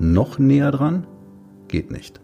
Noch 0.00 0.38
näher 0.38 0.70
dran? 0.70 1.06
Geht 1.66 1.90
nicht. 1.90 2.20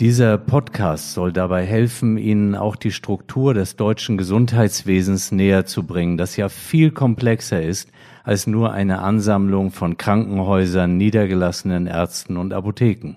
Dieser 0.00 0.36
Podcast 0.36 1.14
soll 1.14 1.32
dabei 1.32 1.64
helfen, 1.64 2.18
Ihnen 2.18 2.54
auch 2.54 2.76
die 2.76 2.90
Struktur 2.90 3.54
des 3.54 3.76
deutschen 3.76 4.18
Gesundheitswesens 4.18 5.32
näher 5.32 5.64
zu 5.64 5.84
bringen, 5.84 6.18
das 6.18 6.36
ja 6.36 6.50
viel 6.50 6.90
komplexer 6.90 7.62
ist 7.62 7.90
als 8.22 8.46
nur 8.46 8.72
eine 8.72 9.00
Ansammlung 9.00 9.70
von 9.70 9.96
Krankenhäusern, 9.96 10.96
niedergelassenen 10.96 11.86
Ärzten 11.86 12.36
und 12.36 12.52
Apotheken. 12.52 13.14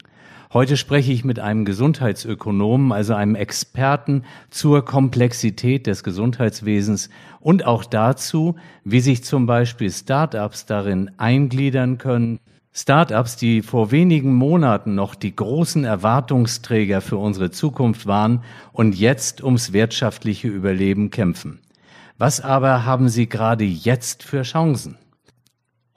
Heute 0.54 0.77
spreche 0.77 1.12
ich 1.12 1.26
mit 1.26 1.40
einem 1.40 1.66
Gesundheitsökonomen, 1.66 2.91
also 2.91 3.13
einem 3.13 3.36
Experten 3.36 4.23
zur 4.49 4.86
Komplexität 4.86 5.88
des 5.88 6.03
Gesundheitswesens 6.03 7.09
und 7.40 7.66
auch 7.66 7.84
dazu, 7.84 8.55
wie 8.84 9.00
sich 9.00 9.23
zum 9.23 9.45
Beispiel 9.45 9.91
Start-ups 9.91 10.66
darin 10.66 11.12
eingliedern 11.17 11.98
können, 11.98 12.39
Startups, 12.77 13.38
die 13.38 13.61
vor 13.61 13.92
wenigen 13.92 14.33
Monaten 14.33 14.95
noch 14.95 15.16
die 15.16 15.33
großen 15.33 15.86
Erwartungsträger 15.86 17.00
für 17.00 17.16
unsere 17.16 17.50
Zukunft 17.50 18.05
waren 18.05 18.44
und 18.73 18.95
jetzt 18.95 19.42
ums 19.42 19.72
wirtschaftliche 19.72 20.50
Überleben 20.50 21.09
kämpfen. 21.09 21.59
Was 22.17 22.42
aber 22.42 22.83
haben 22.83 23.08
sie 23.08 23.30
gerade 23.30 23.64
jetzt 23.64 24.23
für 24.23 24.42
Chancen? 24.42 24.98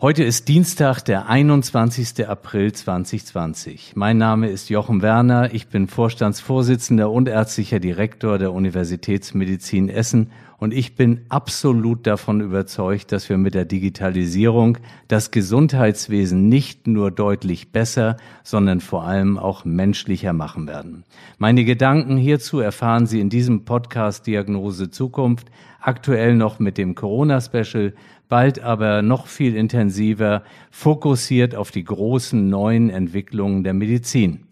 Heute 0.00 0.22
ist 0.22 0.46
Dienstag, 0.46 1.00
der 1.00 1.28
21. 1.28 2.28
April 2.28 2.72
2020. 2.72 3.96
Mein 3.96 4.16
Name 4.16 4.48
ist 4.48 4.70
Jochen 4.70 5.02
Werner. 5.02 5.52
Ich 5.52 5.66
bin 5.66 5.88
Vorstandsvorsitzender 5.88 7.10
und 7.10 7.26
ärztlicher 7.26 7.80
Direktor 7.80 8.38
der 8.38 8.52
Universitätsmedizin 8.52 9.88
Essen 9.88 10.30
und 10.58 10.72
ich 10.72 10.94
bin 10.94 11.22
absolut 11.28 12.06
davon 12.06 12.40
überzeugt, 12.40 13.10
dass 13.10 13.28
wir 13.28 13.38
mit 13.38 13.54
der 13.54 13.64
Digitalisierung 13.64 14.78
das 15.08 15.32
Gesundheitswesen 15.32 16.48
nicht 16.48 16.86
nur 16.86 17.10
deutlich 17.10 17.72
besser, 17.72 18.18
sondern 18.44 18.80
vor 18.80 19.04
allem 19.04 19.36
auch 19.36 19.64
menschlicher 19.64 20.32
machen 20.32 20.68
werden. 20.68 21.02
Meine 21.38 21.64
Gedanken 21.64 22.16
hierzu 22.16 22.60
erfahren 22.60 23.06
Sie 23.06 23.18
in 23.18 23.30
diesem 23.30 23.64
Podcast 23.64 24.28
Diagnose 24.28 24.92
Zukunft, 24.92 25.48
aktuell 25.80 26.34
noch 26.34 26.58
mit 26.58 26.76
dem 26.76 26.94
Corona-Special, 26.96 27.94
bald 28.28 28.60
aber 28.60 29.02
noch 29.02 29.26
viel 29.26 29.56
intensiver 29.56 30.42
fokussiert 30.70 31.54
auf 31.54 31.70
die 31.70 31.84
großen 31.84 32.48
neuen 32.48 32.90
Entwicklungen 32.90 33.64
der 33.64 33.74
Medizin. 33.74 34.44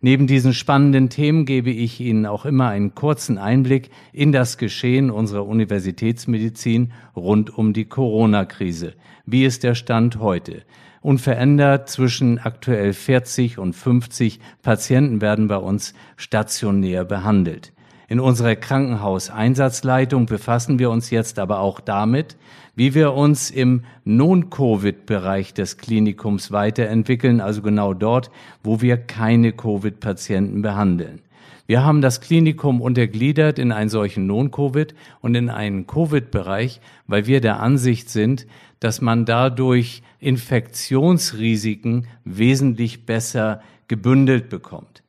Neben 0.00 0.26
diesen 0.26 0.52
spannenden 0.52 1.08
Themen 1.08 1.46
gebe 1.46 1.70
ich 1.70 1.98
Ihnen 1.98 2.26
auch 2.26 2.44
immer 2.44 2.68
einen 2.68 2.94
kurzen 2.94 3.38
Einblick 3.38 3.88
in 4.12 4.32
das 4.32 4.58
Geschehen 4.58 5.10
unserer 5.10 5.46
Universitätsmedizin 5.46 6.92
rund 7.16 7.56
um 7.56 7.72
die 7.72 7.86
Corona-Krise. 7.86 8.92
Wie 9.24 9.46
ist 9.46 9.62
der 9.62 9.74
Stand 9.74 10.18
heute? 10.18 10.62
Unverändert 11.00 11.88
zwischen 11.88 12.38
aktuell 12.38 12.92
40 12.92 13.58
und 13.58 13.72
50 13.72 14.40
Patienten 14.60 15.22
werden 15.22 15.48
bei 15.48 15.56
uns 15.56 15.94
stationär 16.16 17.06
behandelt. 17.06 17.72
In 18.08 18.20
unserer 18.20 18.54
Krankenhauseinsatzleitung 18.54 20.26
befassen 20.26 20.78
wir 20.78 20.90
uns 20.90 21.10
jetzt 21.10 21.38
aber 21.38 21.60
auch 21.60 21.80
damit, 21.80 22.36
wie 22.76 22.94
wir 22.94 23.14
uns 23.14 23.50
im 23.50 23.84
Non-Covid-Bereich 24.04 25.54
des 25.54 25.78
Klinikums 25.78 26.50
weiterentwickeln, 26.52 27.40
also 27.40 27.62
genau 27.62 27.94
dort, 27.94 28.30
wo 28.62 28.80
wir 28.80 28.96
keine 28.96 29.52
Covid-Patienten 29.52 30.60
behandeln. 30.60 31.20
Wir 31.66 31.82
haben 31.82 32.02
das 32.02 32.20
Klinikum 32.20 32.82
untergliedert 32.82 33.58
in 33.58 33.72
einen 33.72 33.88
solchen 33.88 34.26
Non-Covid 34.26 34.94
und 35.22 35.34
in 35.34 35.48
einen 35.48 35.86
Covid-Bereich, 35.86 36.80
weil 37.06 37.26
wir 37.26 37.40
der 37.40 37.60
Ansicht 37.60 38.10
sind, 38.10 38.46
dass 38.80 39.00
man 39.00 39.24
dadurch 39.24 40.02
Infektionsrisiken 40.20 42.06
wesentlich 42.24 43.06
besser 43.06 43.62
gebündelt 43.88 44.50
bekommt. 44.50 45.03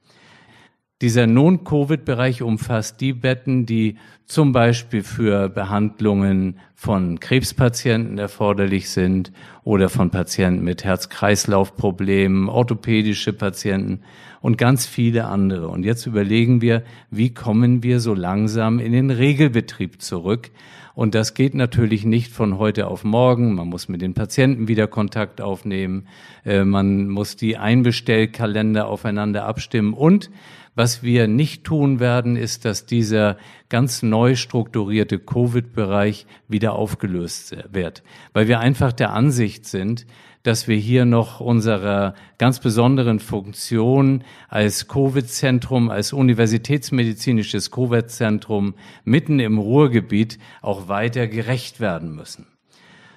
Dieser 1.01 1.28
Non-Covid-Bereich 1.28 2.41
umfasst 2.41 3.01
die 3.01 3.11
Betten, 3.11 3.66
die 3.66 3.97
zum 4.28 4.53
Beispiel 4.53 5.03
für 5.03 5.50
Behandlungen 5.50 6.57
von 6.73 7.19
Krebspatienten 7.19 8.17
erforderlich 8.17 8.89
sind 8.89 9.34
oder 9.66 9.89
von 9.89 10.09
Patienten 10.09 10.63
mit 10.63 10.85
Herz-Kreislauf-Problemen, 10.85 12.47
orthopädische 12.47 13.34
Patienten 13.34 14.03
und 14.39 14.57
ganz 14.57 14.85
viele 14.85 15.25
andere. 15.25 15.67
Und 15.67 15.84
jetzt 15.84 16.05
überlegen 16.05 16.61
wir, 16.61 16.84
wie 17.11 17.34
kommen 17.34 17.84
wir 17.84 18.00
so 18.00 18.13
langsam 18.13 18.79
in 18.79 18.94
den 18.94 19.11
Regelbetrieb 19.11 20.01
zurück? 20.01 20.50
Und 20.94 21.13
das 21.13 21.34
geht 21.34 21.55
natürlich 21.55 22.05
nicht 22.05 22.31
von 22.31 22.57
heute 22.57 22.88
auf 22.88 23.03
morgen. 23.03 23.53
Man 23.53 23.67
muss 23.67 23.89
mit 23.89 24.01
den 24.01 24.13
Patienten 24.13 24.69
wieder 24.69 24.88
Kontakt 24.88 25.41
aufnehmen. 25.41 26.07
Äh, 26.45 26.63
man 26.63 27.09
muss 27.09 27.35
die 27.35 27.57
Einbestellkalender 27.57 28.88
aufeinander 28.88 29.45
abstimmen 29.45 29.94
und 29.94 30.29
was 30.75 31.03
wir 31.03 31.27
nicht 31.27 31.63
tun 31.63 31.99
werden, 31.99 32.35
ist, 32.35 32.65
dass 32.65 32.85
dieser 32.85 33.37
ganz 33.69 34.03
neu 34.03 34.35
strukturierte 34.35 35.19
Covid-Bereich 35.19 36.27
wieder 36.47 36.73
aufgelöst 36.73 37.55
wird, 37.71 38.03
weil 38.33 38.47
wir 38.47 38.59
einfach 38.59 38.93
der 38.93 39.13
Ansicht 39.13 39.65
sind, 39.65 40.05
dass 40.43 40.67
wir 40.67 40.77
hier 40.77 41.05
noch 41.05 41.39
unserer 41.39 42.13
ganz 42.37 42.59
besonderen 42.59 43.19
Funktion 43.19 44.23
als 44.47 44.87
Covid-Zentrum, 44.87 45.89
als 45.89 46.13
universitätsmedizinisches 46.13 47.71
Covid-Zentrum 47.71 48.75
mitten 49.03 49.39
im 49.39 49.57
Ruhrgebiet 49.57 50.37
auch 50.61 50.87
weiter 50.87 51.27
gerecht 51.27 51.79
werden 51.79 52.15
müssen. 52.15 52.45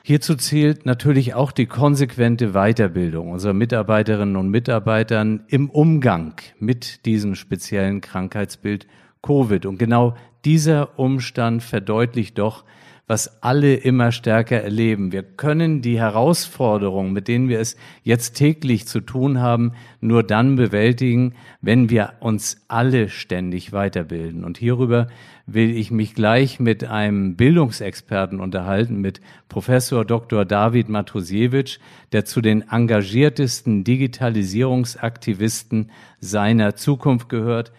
Hierzu 0.08 0.36
zählt 0.36 0.86
natürlich 0.86 1.34
auch 1.34 1.52
die 1.52 1.66
konsequente 1.66 2.52
Weiterbildung 2.52 3.30
unserer 3.30 3.52
Mitarbeiterinnen 3.52 4.36
und 4.36 4.48
Mitarbeitern 4.48 5.44
im 5.48 5.68
Umgang 5.68 6.32
mit 6.58 7.04
diesem 7.04 7.34
speziellen 7.34 8.00
Krankheitsbild 8.00 8.86
Covid. 9.20 9.66
Und 9.66 9.76
genau 9.76 10.16
dieser 10.46 10.98
Umstand 10.98 11.62
verdeutlicht 11.62 12.38
doch, 12.38 12.64
was 13.08 13.42
alle 13.42 13.74
immer 13.74 14.12
stärker 14.12 14.62
erleben. 14.62 15.10
Wir 15.12 15.24
können 15.24 15.82
die 15.82 15.98
Herausforderungen, 15.98 17.12
mit 17.12 17.26
denen 17.26 17.48
wir 17.48 17.58
es 17.58 17.76
jetzt 18.04 18.34
täglich 18.34 18.86
zu 18.86 19.00
tun 19.00 19.40
haben, 19.40 19.72
nur 20.00 20.22
dann 20.22 20.54
bewältigen, 20.56 21.34
wenn 21.62 21.88
wir 21.90 22.12
uns 22.20 22.64
alle 22.68 23.08
ständig 23.08 23.72
weiterbilden. 23.72 24.44
Und 24.44 24.58
hierüber 24.58 25.08
will 25.46 25.74
ich 25.74 25.90
mich 25.90 26.14
gleich 26.14 26.60
mit 26.60 26.84
einem 26.84 27.34
Bildungsexperten 27.34 28.38
unterhalten, 28.40 29.00
mit 29.00 29.22
Professor 29.48 30.04
Dr. 30.04 30.44
David 30.44 30.90
Matusiewicz, 30.90 31.78
der 32.12 32.26
zu 32.26 32.42
den 32.42 32.68
engagiertesten 32.70 33.84
Digitalisierungsaktivisten 33.84 35.90
seiner 36.20 36.76
Zukunft 36.76 37.30
gehört. 37.30 37.72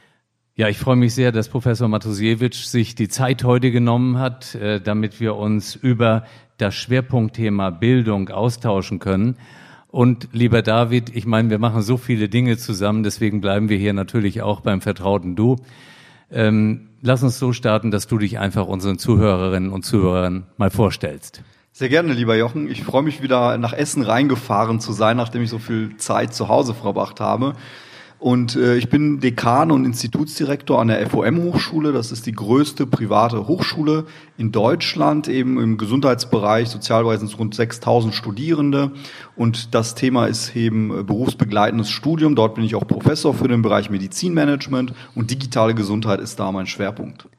Ja, 0.59 0.67
ich 0.67 0.77
freue 0.77 0.97
mich 0.97 1.15
sehr, 1.15 1.31
dass 1.31 1.47
Professor 1.47 1.87
Matusiewicz 1.87 2.69
sich 2.69 2.93
die 2.93 3.07
Zeit 3.07 3.45
heute 3.45 3.71
genommen 3.71 4.17
hat, 4.17 4.55
äh, 4.55 4.81
damit 4.81 5.21
wir 5.21 5.37
uns 5.37 5.73
über 5.73 6.25
das 6.57 6.75
Schwerpunktthema 6.75 7.69
Bildung 7.69 8.27
austauschen 8.27 8.99
können. 8.99 9.37
Und 9.87 10.27
lieber 10.33 10.61
David, 10.61 11.15
ich 11.15 11.25
meine, 11.25 11.49
wir 11.49 11.59
machen 11.59 11.81
so 11.81 11.95
viele 11.95 12.27
Dinge 12.27 12.57
zusammen, 12.57 13.03
deswegen 13.03 13.39
bleiben 13.39 13.69
wir 13.69 13.77
hier 13.77 13.93
natürlich 13.93 14.41
auch 14.41 14.59
beim 14.59 14.81
vertrauten 14.81 15.37
Du. 15.37 15.55
Ähm, 16.29 16.89
lass 17.01 17.23
uns 17.23 17.39
so 17.39 17.53
starten, 17.53 17.89
dass 17.89 18.07
du 18.07 18.17
dich 18.17 18.37
einfach 18.37 18.67
unseren 18.67 18.97
Zuhörerinnen 18.97 19.71
und 19.71 19.85
Zuhörern 19.85 20.45
mal 20.57 20.71
vorstellst. 20.71 21.41
Sehr 21.71 21.87
gerne, 21.87 22.11
lieber 22.11 22.35
Jochen. 22.35 22.69
Ich 22.69 22.83
freue 22.83 23.03
mich 23.03 23.23
wieder 23.23 23.57
nach 23.57 23.71
Essen 23.71 24.03
reingefahren 24.03 24.81
zu 24.81 24.91
sein, 24.91 25.15
nachdem 25.15 25.41
ich 25.41 25.51
so 25.51 25.59
viel 25.59 25.95
Zeit 25.95 26.33
zu 26.33 26.49
Hause 26.49 26.73
verbracht 26.73 27.21
habe. 27.21 27.55
Und 28.19 28.57
äh, 28.57 28.75
ich 28.75 28.89
bin 28.89 29.21
Dekan 29.21 29.71
und 29.71 29.85
Institutsdirektor 29.85 30.81
an 30.81 30.89
der 30.89 31.09
FOM-Hochschule. 31.09 31.93
Das 31.93 32.11
ist 32.11 32.25
die 32.25 32.33
größte 32.33 32.85
private 32.85 33.47
Hochschule 33.47 34.05
in 34.37 34.51
Deutschland, 34.51 35.29
eben 35.29 35.57
im 35.57 35.77
Gesundheitsbereich. 35.77 36.67
Sozialweise 36.67 37.19
sind 37.19 37.31
es 37.31 37.39
rund 37.39 37.55
6000 37.55 38.13
Studierende. 38.13 38.91
Und 39.37 39.73
das 39.73 39.95
Thema 39.95 40.25
ist 40.25 40.53
eben 40.53 40.99
äh, 40.99 41.03
berufsbegleitendes 41.03 41.89
Studium. 41.89 42.35
Dort 42.35 42.55
bin 42.55 42.65
ich 42.65 42.75
auch 42.75 42.85
Professor 42.85 43.33
für 43.33 43.47
den 43.47 43.61
Bereich 43.61 43.89
Medizinmanagement 43.89 44.93
und 45.15 45.31
digitale 45.31 45.73
Gesundheit 45.73 46.19
ist 46.19 46.41
da 46.41 46.51
mein 46.51 46.67
Schwerpunkt. 46.67 47.29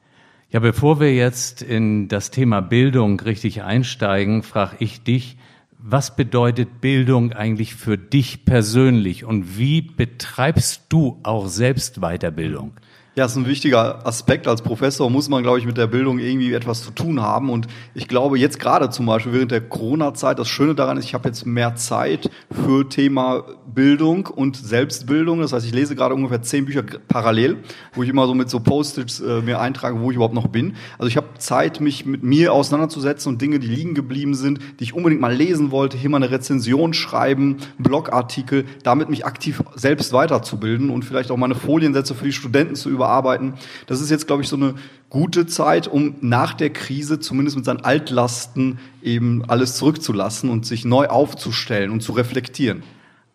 Ja, 0.49 0.59
bevor 0.59 0.99
wir 0.99 1.13
jetzt 1.13 1.61
in 1.61 2.07
das 2.07 2.31
Thema 2.31 2.59
Bildung 2.59 3.19
richtig 3.19 3.61
einsteigen, 3.61 4.41
frage 4.41 4.77
ich 4.79 5.03
dich, 5.03 5.37
was 5.83 6.15
bedeutet 6.15 6.79
Bildung 6.79 7.33
eigentlich 7.33 7.75
für 7.75 7.97
dich 7.97 8.45
persönlich 8.45 9.25
und 9.25 9.57
wie 9.57 9.81
betreibst 9.81 10.83
du 10.89 11.19
auch 11.23 11.47
selbst 11.47 12.01
Weiterbildung? 12.01 12.73
Ja, 13.13 13.25
ist 13.25 13.35
ein 13.35 13.45
wichtiger 13.45 14.07
Aspekt. 14.07 14.47
Als 14.47 14.61
Professor 14.61 15.09
muss 15.09 15.27
man, 15.27 15.43
glaube 15.43 15.59
ich, 15.59 15.65
mit 15.65 15.75
der 15.75 15.87
Bildung 15.87 16.17
irgendwie 16.17 16.53
etwas 16.53 16.81
zu 16.81 16.91
tun 16.91 17.21
haben. 17.21 17.49
Und 17.49 17.67
ich 17.93 18.07
glaube, 18.07 18.39
jetzt 18.39 18.57
gerade 18.57 18.89
zum 18.89 19.05
Beispiel 19.05 19.33
während 19.33 19.51
der 19.51 19.59
Corona-Zeit, 19.59 20.39
das 20.39 20.47
Schöne 20.47 20.75
daran 20.75 20.95
ist, 20.95 21.03
ich 21.03 21.13
habe 21.13 21.27
jetzt 21.27 21.45
mehr 21.45 21.75
Zeit 21.75 22.31
für 22.49 22.87
Thema 22.87 23.43
Bildung 23.65 24.27
und 24.27 24.55
Selbstbildung. 24.55 25.41
Das 25.41 25.51
heißt, 25.51 25.65
ich 25.65 25.73
lese 25.73 25.93
gerade 25.93 26.15
ungefähr 26.15 26.41
zehn 26.41 26.63
Bücher 26.63 26.83
parallel, 27.09 27.57
wo 27.93 28.01
ich 28.01 28.07
immer 28.07 28.27
so 28.27 28.33
mit 28.33 28.49
so 28.49 28.61
Post-its 28.61 29.19
äh, 29.19 29.41
mir 29.41 29.59
eintrage, 29.59 29.99
wo 29.99 30.09
ich 30.09 30.15
überhaupt 30.15 30.33
noch 30.33 30.47
bin. 30.47 30.77
Also 30.97 31.09
ich 31.09 31.17
habe 31.17 31.27
Zeit, 31.37 31.81
mich 31.81 32.05
mit 32.05 32.23
mir 32.23 32.53
auseinanderzusetzen 32.53 33.29
und 33.33 33.41
Dinge, 33.41 33.59
die 33.59 33.67
liegen 33.67 33.93
geblieben 33.93 34.35
sind, 34.35 34.59
die 34.79 34.85
ich 34.85 34.93
unbedingt 34.93 35.19
mal 35.19 35.35
lesen 35.35 35.71
wollte, 35.71 35.97
hier 35.97 36.09
mal 36.09 36.23
eine 36.23 36.31
Rezension 36.31 36.93
schreiben, 36.93 37.57
Blogartikel, 37.77 38.63
damit 38.83 39.09
mich 39.09 39.25
aktiv 39.25 39.61
selbst 39.75 40.13
weiterzubilden 40.13 40.89
und 40.89 41.03
vielleicht 41.03 41.29
auch 41.29 41.35
meine 41.35 41.55
Foliensätze 41.55 42.15
für 42.15 42.23
die 42.23 42.31
Studenten 42.31 42.75
zu 42.75 43.00
überarbeiten. 43.01 43.55
Das 43.87 43.99
ist 44.01 44.09
jetzt, 44.09 44.27
glaube 44.27 44.43
ich, 44.43 44.49
so 44.49 44.55
eine 44.55 44.75
gute 45.09 45.45
Zeit, 45.45 45.87
um 45.87 46.15
nach 46.21 46.53
der 46.53 46.69
Krise 46.69 47.19
zumindest 47.19 47.57
mit 47.57 47.65
seinen 47.65 47.81
Altlasten 47.81 48.79
eben 49.01 49.43
alles 49.47 49.75
zurückzulassen 49.75 50.49
und 50.49 50.65
sich 50.65 50.85
neu 50.85 51.07
aufzustellen 51.07 51.91
und 51.91 52.01
zu 52.01 52.13
reflektieren. 52.13 52.83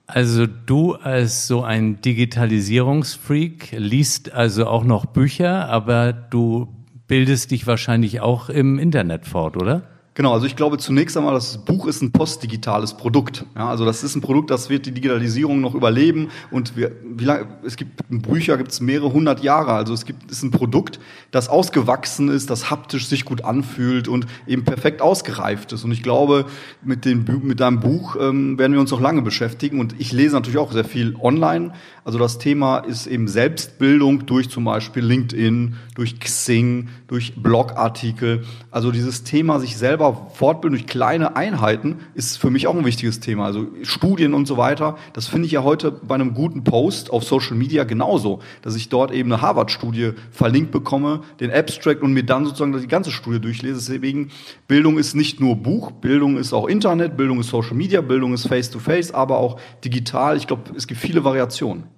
Also 0.06 0.46
du 0.46 0.94
als 0.94 1.48
so 1.48 1.62
ein 1.62 2.00
Digitalisierungsfreak 2.00 3.72
liest 3.72 4.32
also 4.32 4.66
auch 4.66 4.84
noch 4.84 5.06
Bücher, 5.06 5.68
aber 5.68 6.12
du 6.12 6.68
bildest 7.08 7.50
dich 7.50 7.66
wahrscheinlich 7.66 8.20
auch 8.20 8.48
im 8.48 8.78
Internet 8.78 9.26
fort, 9.26 9.56
oder? 9.56 9.82
Genau, 10.16 10.32
also 10.32 10.46
ich 10.46 10.56
glaube 10.56 10.78
zunächst 10.78 11.14
einmal, 11.18 11.34
das 11.34 11.58
Buch 11.58 11.86
ist 11.86 12.00
ein 12.00 12.10
postdigitales 12.10 12.94
Produkt. 12.94 13.44
Ja, 13.54 13.68
also 13.68 13.84
das 13.84 14.02
ist 14.02 14.16
ein 14.16 14.22
Produkt, 14.22 14.50
das 14.50 14.70
wird 14.70 14.86
die 14.86 14.92
Digitalisierung 14.92 15.60
noch 15.60 15.74
überleben. 15.74 16.28
Und 16.50 16.74
wir, 16.74 16.92
wie 17.04 17.26
lange, 17.26 17.48
es 17.66 17.76
gibt 17.76 18.00
Bücher, 18.08 18.56
gibt 18.56 18.72
es 18.72 18.80
mehrere 18.80 19.12
hundert 19.12 19.42
Jahre. 19.42 19.72
Also 19.72 19.92
es 19.92 20.06
gibt, 20.06 20.30
ist 20.30 20.42
ein 20.42 20.52
Produkt, 20.52 21.00
das 21.32 21.50
ausgewachsen 21.50 22.30
ist, 22.30 22.48
das 22.48 22.70
haptisch 22.70 23.08
sich 23.08 23.26
gut 23.26 23.44
anfühlt 23.44 24.08
und 24.08 24.26
eben 24.46 24.64
perfekt 24.64 25.02
ausgereift 25.02 25.74
ist. 25.74 25.84
Und 25.84 25.92
ich 25.92 26.02
glaube, 26.02 26.46
mit, 26.82 27.04
dem, 27.04 27.26
mit 27.42 27.60
deinem 27.60 27.80
Buch 27.80 28.16
ähm, 28.18 28.58
werden 28.58 28.72
wir 28.72 28.80
uns 28.80 28.92
noch 28.92 29.02
lange 29.02 29.20
beschäftigen. 29.20 29.80
Und 29.80 29.96
ich 29.98 30.12
lese 30.12 30.34
natürlich 30.34 30.56
auch 30.56 30.72
sehr 30.72 30.86
viel 30.86 31.14
online. 31.20 31.74
Also 32.04 32.18
das 32.18 32.38
Thema 32.38 32.78
ist 32.78 33.06
eben 33.06 33.28
Selbstbildung 33.28 34.24
durch 34.24 34.48
zum 34.48 34.64
Beispiel 34.64 35.04
LinkedIn, 35.04 35.74
durch 35.94 36.20
Xing, 36.20 36.88
durch 37.06 37.34
Blogartikel. 37.34 38.44
Also 38.70 38.92
dieses 38.92 39.22
Thema, 39.22 39.60
sich 39.60 39.76
selber 39.76 40.05
selber 40.06 40.30
fortbilden 40.34 40.78
durch 40.78 40.86
kleine 40.86 41.36
Einheiten 41.36 41.96
ist 42.14 42.38
für 42.38 42.50
mich 42.50 42.66
auch 42.66 42.74
ein 42.74 42.84
wichtiges 42.84 43.20
Thema. 43.20 43.46
Also 43.46 43.66
Studien 43.82 44.34
und 44.34 44.46
so 44.46 44.56
weiter, 44.56 44.96
das 45.12 45.26
finde 45.26 45.46
ich 45.46 45.52
ja 45.52 45.62
heute 45.62 45.90
bei 45.90 46.14
einem 46.14 46.34
guten 46.34 46.64
Post 46.64 47.10
auf 47.10 47.24
Social 47.24 47.56
Media 47.56 47.84
genauso, 47.84 48.40
dass 48.62 48.76
ich 48.76 48.88
dort 48.88 49.12
eben 49.12 49.32
eine 49.32 49.42
Harvard-Studie 49.42 50.12
verlinkt 50.30 50.70
bekomme, 50.70 51.20
den 51.40 51.50
Abstract 51.50 52.02
und 52.02 52.12
mir 52.12 52.24
dann 52.24 52.44
sozusagen 52.44 52.78
die 52.78 52.86
ganze 52.86 53.10
Studie 53.10 53.40
durchlese. 53.40 53.74
Deswegen, 53.74 54.30
Bildung 54.68 54.98
ist 54.98 55.14
nicht 55.14 55.40
nur 55.40 55.56
Buch, 55.56 55.90
Bildung 55.92 56.36
ist 56.36 56.52
auch 56.52 56.66
Internet, 56.66 57.16
Bildung 57.16 57.40
ist 57.40 57.48
Social 57.48 57.74
Media, 57.74 58.00
Bildung 58.00 58.34
ist 58.34 58.46
Face-to-Face, 58.46 59.12
-face, 59.12 59.14
aber 59.14 59.38
auch 59.38 59.58
digital. 59.84 60.36
Ich 60.36 60.46
glaube, 60.46 60.62
es 60.76 60.86
gibt 60.86 61.00
viele 61.00 61.24
Variationen. 61.24 61.95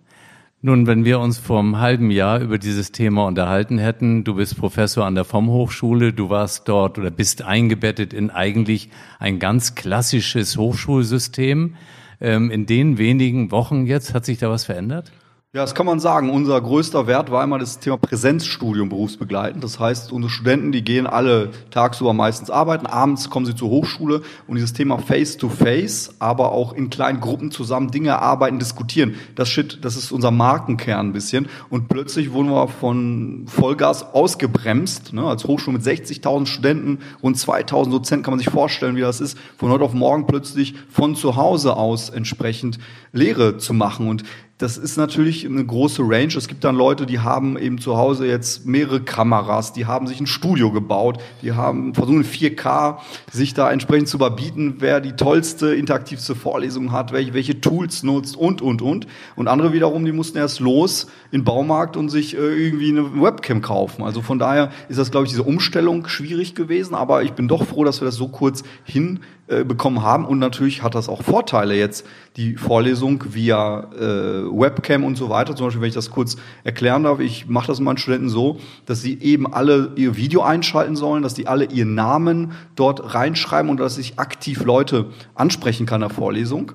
Nun, 0.60 0.88
wenn 0.88 1.04
wir 1.04 1.20
uns 1.20 1.38
vor 1.38 1.60
einem 1.60 1.78
halben 1.78 2.10
Jahr 2.10 2.40
über 2.40 2.58
dieses 2.58 2.90
Thema 2.90 3.26
unterhalten 3.26 3.78
hätten, 3.78 4.24
du 4.24 4.34
bist 4.34 4.58
Professor 4.58 5.06
an 5.06 5.14
der 5.14 5.24
FOM 5.24 5.48
Hochschule, 5.48 6.12
du 6.12 6.30
warst 6.30 6.68
dort 6.68 6.98
oder 6.98 7.12
bist 7.12 7.42
eingebettet 7.42 8.12
in 8.12 8.30
eigentlich 8.30 8.90
ein 9.20 9.38
ganz 9.38 9.76
klassisches 9.76 10.56
Hochschulsystem. 10.56 11.76
Ähm, 12.20 12.50
in 12.50 12.66
den 12.66 12.98
wenigen 12.98 13.52
Wochen 13.52 13.86
jetzt 13.86 14.14
hat 14.14 14.24
sich 14.24 14.38
da 14.38 14.50
was 14.50 14.64
verändert? 14.64 15.12
Ja, 15.54 15.62
das 15.62 15.74
kann 15.74 15.86
man 15.86 15.98
sagen. 15.98 16.28
Unser 16.28 16.60
größter 16.60 17.06
Wert 17.06 17.30
war 17.30 17.42
immer 17.42 17.58
das 17.58 17.78
Thema 17.78 17.96
Präsenzstudium 17.96 18.90
berufsbegleitend. 18.90 19.64
Das 19.64 19.80
heißt, 19.80 20.12
unsere 20.12 20.30
Studenten, 20.30 20.72
die 20.72 20.84
gehen 20.84 21.06
alle 21.06 21.52
tagsüber 21.70 22.12
meistens 22.12 22.50
arbeiten, 22.50 22.84
abends 22.84 23.30
kommen 23.30 23.46
sie 23.46 23.54
zur 23.54 23.70
Hochschule 23.70 24.20
und 24.46 24.56
dieses 24.56 24.74
Thema 24.74 24.98
Face-to-Face, 24.98 26.10
-face, 26.10 26.14
aber 26.18 26.52
auch 26.52 26.74
in 26.74 26.90
kleinen 26.90 27.20
Gruppen 27.20 27.50
zusammen 27.50 27.90
Dinge 27.90 28.20
arbeiten, 28.20 28.58
diskutieren. 28.58 29.14
Das 29.36 29.48
Shit, 29.48 29.78
das 29.86 29.96
ist 29.96 30.12
unser 30.12 30.30
Markenkern 30.30 31.06
ein 31.06 31.12
bisschen. 31.14 31.48
Und 31.70 31.88
plötzlich 31.88 32.30
wurden 32.34 32.50
wir 32.50 32.68
von 32.68 33.46
Vollgas 33.46 34.02
ausgebremst. 34.12 35.14
Ne? 35.14 35.24
Als 35.24 35.44
Hochschule 35.44 35.78
mit 35.78 35.86
60.000 35.86 36.44
Studenten, 36.44 36.98
rund 37.22 37.38
2.000 37.38 37.90
Dozenten 37.90 38.22
kann 38.22 38.32
man 38.32 38.38
sich 38.38 38.50
vorstellen, 38.50 38.96
wie 38.96 39.00
das 39.00 39.22
ist, 39.22 39.38
von 39.56 39.70
heute 39.70 39.84
auf 39.84 39.94
morgen 39.94 40.26
plötzlich 40.26 40.74
von 40.90 41.14
zu 41.14 41.36
Hause 41.36 41.74
aus 41.78 42.10
entsprechend 42.10 42.78
Lehre 43.12 43.56
zu 43.56 43.72
machen. 43.72 44.08
Und 44.08 44.24
das 44.58 44.76
ist 44.76 44.96
natürlich 44.96 45.46
eine 45.46 45.64
große 45.64 46.02
Range. 46.02 46.34
Es 46.36 46.48
gibt 46.48 46.64
dann 46.64 46.74
Leute, 46.74 47.06
die 47.06 47.20
haben 47.20 47.56
eben 47.56 47.78
zu 47.78 47.96
Hause 47.96 48.26
jetzt 48.26 48.66
mehrere 48.66 49.00
Kameras, 49.00 49.72
die 49.72 49.86
haben 49.86 50.08
sich 50.08 50.20
ein 50.20 50.26
Studio 50.26 50.72
gebaut, 50.72 51.18
die 51.42 51.52
haben 51.52 51.94
versuchen 51.94 52.24
4K 52.24 52.98
sich 53.30 53.54
da 53.54 53.70
entsprechend 53.70 54.08
zu 54.08 54.16
überbieten, 54.16 54.74
wer 54.78 55.00
die 55.00 55.12
tollste, 55.12 55.74
interaktivste 55.74 56.34
Vorlesung 56.34 56.90
hat, 56.90 57.12
welche, 57.12 57.34
welche 57.34 57.60
Tools 57.60 58.02
nutzt 58.02 58.36
und, 58.36 58.60
und, 58.60 58.82
und. 58.82 59.06
Und 59.36 59.46
andere 59.46 59.72
wiederum, 59.72 60.04
die 60.04 60.12
mussten 60.12 60.38
erst 60.38 60.58
los 60.58 61.06
in 61.30 61.40
den 61.40 61.44
Baumarkt 61.44 61.96
und 61.96 62.08
sich 62.08 62.36
äh, 62.36 62.38
irgendwie 62.38 62.90
eine 62.90 63.22
Webcam 63.22 63.62
kaufen. 63.62 64.02
Also 64.02 64.22
von 64.22 64.40
daher 64.40 64.72
ist 64.88 64.98
das, 64.98 65.12
glaube 65.12 65.26
ich, 65.26 65.30
diese 65.30 65.44
Umstellung 65.44 66.08
schwierig 66.08 66.56
gewesen, 66.56 66.96
aber 66.96 67.22
ich 67.22 67.32
bin 67.32 67.46
doch 67.46 67.64
froh, 67.64 67.84
dass 67.84 68.00
wir 68.00 68.06
das 68.06 68.16
so 68.16 68.26
kurz 68.26 68.64
hin 68.82 69.20
äh, 69.48 69.64
bekommen 69.64 70.02
haben. 70.02 70.26
Und 70.26 70.38
natürlich 70.38 70.82
hat 70.82 70.94
das 70.94 71.08
auch 71.08 71.22
Vorteile 71.22 71.74
jetzt, 71.74 72.06
die 72.36 72.56
Vorlesung 72.56 73.24
via 73.28 73.88
äh, 73.98 74.44
Webcam 74.44 75.04
und 75.04 75.16
so 75.16 75.30
weiter. 75.30 75.56
Zum 75.56 75.66
Beispiel, 75.66 75.80
wenn 75.80 75.88
ich 75.88 75.94
das 75.94 76.10
kurz 76.10 76.36
erklären 76.64 77.04
darf, 77.04 77.18
ich 77.18 77.48
mache 77.48 77.68
das 77.68 77.80
meinen 77.80 77.96
Studenten 77.96 78.28
so, 78.28 78.58
dass 78.84 79.00
sie 79.00 79.18
eben 79.20 79.50
alle 79.50 79.92
ihr 79.96 80.16
Video 80.16 80.42
einschalten 80.42 80.96
sollen, 80.96 81.22
dass 81.22 81.32
die 81.32 81.46
alle 81.46 81.64
ihren 81.64 81.94
Namen 81.94 82.52
dort 82.76 83.14
reinschreiben 83.14 83.70
und 83.70 83.80
dass 83.80 83.96
ich 83.96 84.18
aktiv 84.18 84.64
Leute 84.64 85.06
ansprechen 85.34 85.86
kann 85.86 86.02
in 86.02 86.08
der 86.08 86.14
Vorlesung. 86.14 86.72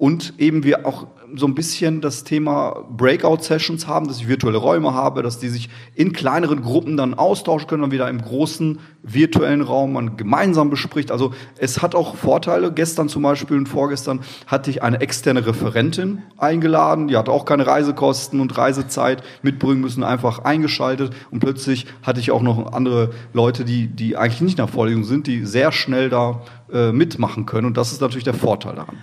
Und 0.00 0.32
eben 0.38 0.64
wir 0.64 0.86
auch 0.86 1.08
so 1.36 1.46
ein 1.46 1.54
bisschen 1.54 2.00
das 2.00 2.24
Thema 2.24 2.86
Breakout-Sessions 2.88 3.86
haben, 3.86 4.08
dass 4.08 4.16
ich 4.16 4.28
virtuelle 4.28 4.56
Räume 4.56 4.94
habe, 4.94 5.22
dass 5.22 5.38
die 5.38 5.50
sich 5.50 5.68
in 5.94 6.14
kleineren 6.14 6.62
Gruppen 6.62 6.96
dann 6.96 7.12
austauschen 7.12 7.68
können 7.68 7.82
und 7.82 7.90
wieder 7.90 8.08
im 8.08 8.22
großen 8.22 8.78
virtuellen 9.02 9.60
Raum 9.60 9.92
man 9.92 10.16
gemeinsam 10.16 10.70
bespricht. 10.70 11.10
Also 11.10 11.34
es 11.58 11.82
hat 11.82 11.94
auch 11.94 12.14
Vorteile. 12.14 12.72
Gestern 12.72 13.10
zum 13.10 13.22
Beispiel 13.24 13.58
und 13.58 13.68
vorgestern 13.68 14.20
hatte 14.46 14.70
ich 14.70 14.82
eine 14.82 15.02
externe 15.02 15.46
Referentin 15.46 16.22
eingeladen. 16.38 17.08
Die 17.08 17.18
hatte 17.18 17.30
auch 17.30 17.44
keine 17.44 17.66
Reisekosten 17.66 18.40
und 18.40 18.56
Reisezeit 18.56 19.22
mitbringen 19.42 19.82
müssen, 19.82 20.02
einfach 20.02 20.38
eingeschaltet. 20.38 21.12
Und 21.30 21.40
plötzlich 21.40 21.86
hatte 22.02 22.20
ich 22.20 22.30
auch 22.30 22.40
noch 22.40 22.72
andere 22.72 23.10
Leute, 23.34 23.66
die, 23.66 23.86
die 23.86 24.16
eigentlich 24.16 24.40
nicht 24.40 24.56
nach 24.56 24.70
Vorlesung 24.70 25.04
sind, 25.04 25.26
die 25.26 25.44
sehr 25.44 25.72
schnell 25.72 26.08
da 26.08 26.40
äh, 26.72 26.90
mitmachen 26.90 27.44
können. 27.44 27.66
Und 27.66 27.76
das 27.76 27.92
ist 27.92 28.00
natürlich 28.00 28.24
der 28.24 28.32
Vorteil 28.32 28.76
daran. 28.76 28.96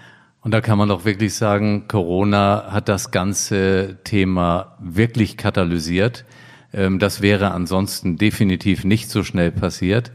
Und 0.47 0.51
da 0.51 0.61
kann 0.61 0.77
man 0.77 0.87
doch 0.87 1.03
wirklich 1.03 1.33
sagen, 1.33 1.89
Corona 1.89 2.67
hat 2.69 2.87
das 2.87 3.11
ganze 3.11 3.97
Thema 4.05 4.77
wirklich 4.79 5.35
katalysiert. 5.35 6.23
Ähm, 6.71 6.99
das 6.99 7.21
wäre 7.21 7.51
ansonsten 7.51 8.15
definitiv 8.15 8.85
nicht 8.85 9.09
so 9.09 9.23
schnell 9.23 9.51
passiert. 9.51 10.13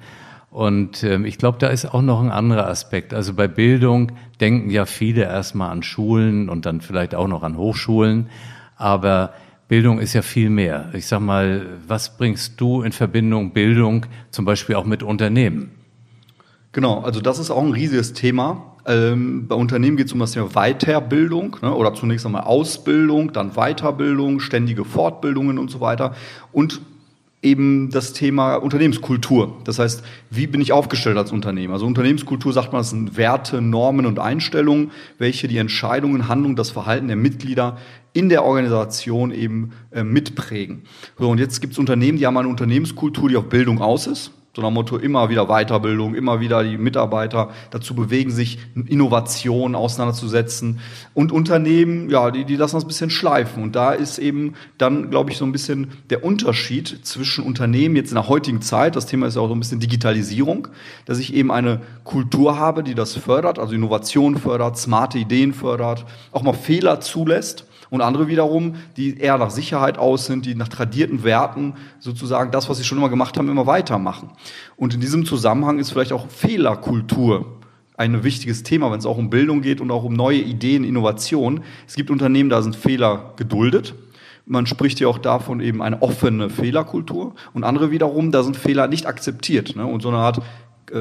Und 0.50 1.04
ähm, 1.04 1.26
ich 1.26 1.36
glaube, 1.36 1.58
da 1.58 1.66
ist 1.66 1.84
auch 1.84 2.00
noch 2.00 2.22
ein 2.22 2.30
anderer 2.30 2.66
Aspekt. 2.66 3.12
Also 3.12 3.34
bei 3.34 3.46
Bildung 3.46 4.12
denken 4.40 4.70
ja 4.70 4.86
viele 4.86 5.24
erstmal 5.24 5.70
an 5.70 5.82
Schulen 5.82 6.48
und 6.48 6.64
dann 6.64 6.80
vielleicht 6.80 7.14
auch 7.14 7.28
noch 7.28 7.42
an 7.42 7.58
Hochschulen. 7.58 8.30
Aber 8.78 9.34
Bildung 9.68 9.98
ist 9.98 10.14
ja 10.14 10.22
viel 10.22 10.48
mehr. 10.48 10.88
Ich 10.94 11.08
sag 11.08 11.20
mal, 11.20 11.66
was 11.86 12.16
bringst 12.16 12.58
du 12.58 12.80
in 12.80 12.92
Verbindung 12.92 13.52
Bildung 13.52 14.06
zum 14.30 14.46
Beispiel 14.46 14.76
auch 14.76 14.86
mit 14.86 15.02
Unternehmen? 15.02 15.72
Genau, 16.72 17.02
also 17.02 17.20
das 17.20 17.38
ist 17.38 17.50
auch 17.50 17.62
ein 17.62 17.72
riesiges 17.72 18.14
Thema. 18.14 18.71
Ähm, 18.84 19.46
bei 19.46 19.54
Unternehmen 19.54 19.96
geht 19.96 20.06
es 20.06 20.12
um 20.12 20.18
das 20.18 20.32
Thema 20.32 20.48
Weiterbildung 20.50 21.56
ne, 21.62 21.72
oder 21.74 21.94
zunächst 21.94 22.26
einmal 22.26 22.42
Ausbildung, 22.42 23.32
dann 23.32 23.52
Weiterbildung, 23.52 24.40
ständige 24.40 24.84
Fortbildungen 24.84 25.58
und 25.58 25.70
so 25.70 25.80
weiter 25.80 26.14
und 26.50 26.80
eben 27.42 27.90
das 27.90 28.12
Thema 28.12 28.54
Unternehmenskultur. 28.54 29.58
Das 29.64 29.78
heißt, 29.78 30.04
wie 30.30 30.46
bin 30.46 30.60
ich 30.60 30.72
aufgestellt 30.72 31.16
als 31.16 31.32
Unternehmen? 31.32 31.72
Also 31.72 31.86
Unternehmenskultur 31.86 32.52
sagt 32.52 32.72
man, 32.72 32.80
das 32.80 32.90
sind 32.90 33.16
Werte, 33.16 33.60
Normen 33.60 34.06
und 34.06 34.18
Einstellungen, 34.20 34.92
welche 35.18 35.48
die 35.48 35.58
Entscheidungen, 35.58 36.28
Handlungen, 36.28 36.56
das 36.56 36.70
Verhalten 36.70 37.08
der 37.08 37.16
Mitglieder 37.16 37.78
in 38.12 38.28
der 38.28 38.44
Organisation 38.44 39.32
eben 39.32 39.72
äh, 39.90 40.04
mitprägen. 40.04 40.82
So, 41.18 41.30
und 41.30 41.38
jetzt 41.38 41.60
gibt 41.60 41.72
es 41.72 41.78
Unternehmen, 41.78 42.18
die 42.18 42.26
haben 42.26 42.36
eine 42.36 42.48
Unternehmenskultur, 42.48 43.28
die 43.28 43.36
auf 43.36 43.48
Bildung 43.48 43.80
aus 43.80 44.06
ist 44.06 44.32
So 44.54 44.60
nach 44.60 44.70
Motto 44.70 44.98
immer 44.98 45.30
wieder 45.30 45.46
Weiterbildung, 45.46 46.14
immer 46.14 46.40
wieder 46.40 46.62
die 46.62 46.76
Mitarbeiter 46.76 47.52
dazu 47.70 47.94
bewegen, 47.94 48.30
sich 48.30 48.58
Innovationen 48.86 49.74
auseinanderzusetzen. 49.74 50.80
Und 51.14 51.32
Unternehmen, 51.32 52.10
ja, 52.10 52.30
die, 52.30 52.44
die 52.44 52.56
lassen 52.56 52.76
das 52.76 52.84
ein 52.84 52.88
bisschen 52.88 53.08
schleifen. 53.08 53.62
Und 53.62 53.74
da 53.74 53.92
ist 53.92 54.18
eben 54.18 54.52
dann, 54.76 55.08
glaube 55.08 55.30
ich, 55.30 55.38
so 55.38 55.46
ein 55.46 55.52
bisschen 55.52 55.92
der 56.10 56.22
Unterschied 56.22 57.06
zwischen 57.06 57.44
Unternehmen 57.44 57.96
jetzt 57.96 58.10
in 58.10 58.16
der 58.16 58.28
heutigen 58.28 58.60
Zeit, 58.60 58.94
das 58.94 59.06
Thema 59.06 59.26
ist 59.26 59.36
ja 59.36 59.40
auch 59.40 59.48
so 59.48 59.54
ein 59.54 59.60
bisschen 59.60 59.80
Digitalisierung, 59.80 60.68
dass 61.06 61.18
ich 61.18 61.32
eben 61.32 61.50
eine 61.50 61.80
Kultur 62.04 62.58
habe, 62.58 62.82
die 62.82 62.94
das 62.94 63.14
fördert, 63.14 63.58
also 63.58 63.72
Innovation 63.72 64.36
fördert, 64.36 64.76
smarte 64.76 65.16
Ideen 65.16 65.54
fördert, 65.54 66.04
auch 66.30 66.42
mal 66.42 66.52
Fehler 66.52 67.00
zulässt 67.00 67.64
und 67.92 68.00
andere 68.00 68.26
wiederum, 68.26 68.76
die 68.96 69.18
eher 69.18 69.36
nach 69.36 69.50
Sicherheit 69.50 69.98
aus 69.98 70.24
sind, 70.24 70.46
die 70.46 70.54
nach 70.54 70.68
tradierten 70.68 71.24
Werten 71.24 71.74
sozusagen 71.98 72.50
das, 72.50 72.70
was 72.70 72.78
sie 72.78 72.84
schon 72.84 72.96
immer 72.96 73.10
gemacht 73.10 73.36
haben, 73.36 73.50
immer 73.50 73.66
weitermachen. 73.66 74.30
Und 74.76 74.94
in 74.94 75.00
diesem 75.00 75.26
Zusammenhang 75.26 75.78
ist 75.78 75.90
vielleicht 75.90 76.14
auch 76.14 76.26
Fehlerkultur 76.28 77.58
ein 77.98 78.24
wichtiges 78.24 78.62
Thema, 78.62 78.90
wenn 78.90 78.98
es 78.98 79.04
auch 79.04 79.18
um 79.18 79.28
Bildung 79.28 79.60
geht 79.60 79.82
und 79.82 79.90
auch 79.90 80.04
um 80.04 80.14
neue 80.14 80.38
Ideen, 80.38 80.84
Innovationen. 80.84 81.64
Es 81.86 81.94
gibt 81.94 82.10
Unternehmen, 82.10 82.48
da 82.48 82.62
sind 82.62 82.76
Fehler 82.76 83.34
geduldet. 83.36 83.94
Man 84.46 84.64
spricht 84.64 84.98
ja 84.98 85.08
auch 85.08 85.18
davon 85.18 85.60
eben 85.60 85.82
eine 85.82 86.00
offene 86.00 86.48
Fehlerkultur 86.48 87.34
und 87.52 87.62
andere 87.62 87.90
wiederum, 87.90 88.32
da 88.32 88.42
sind 88.42 88.56
Fehler 88.56 88.88
nicht 88.88 89.04
akzeptiert. 89.04 89.76
Ne? 89.76 89.84
Und 89.84 90.00
so 90.00 90.08
eine 90.08 90.16
Art 90.16 90.40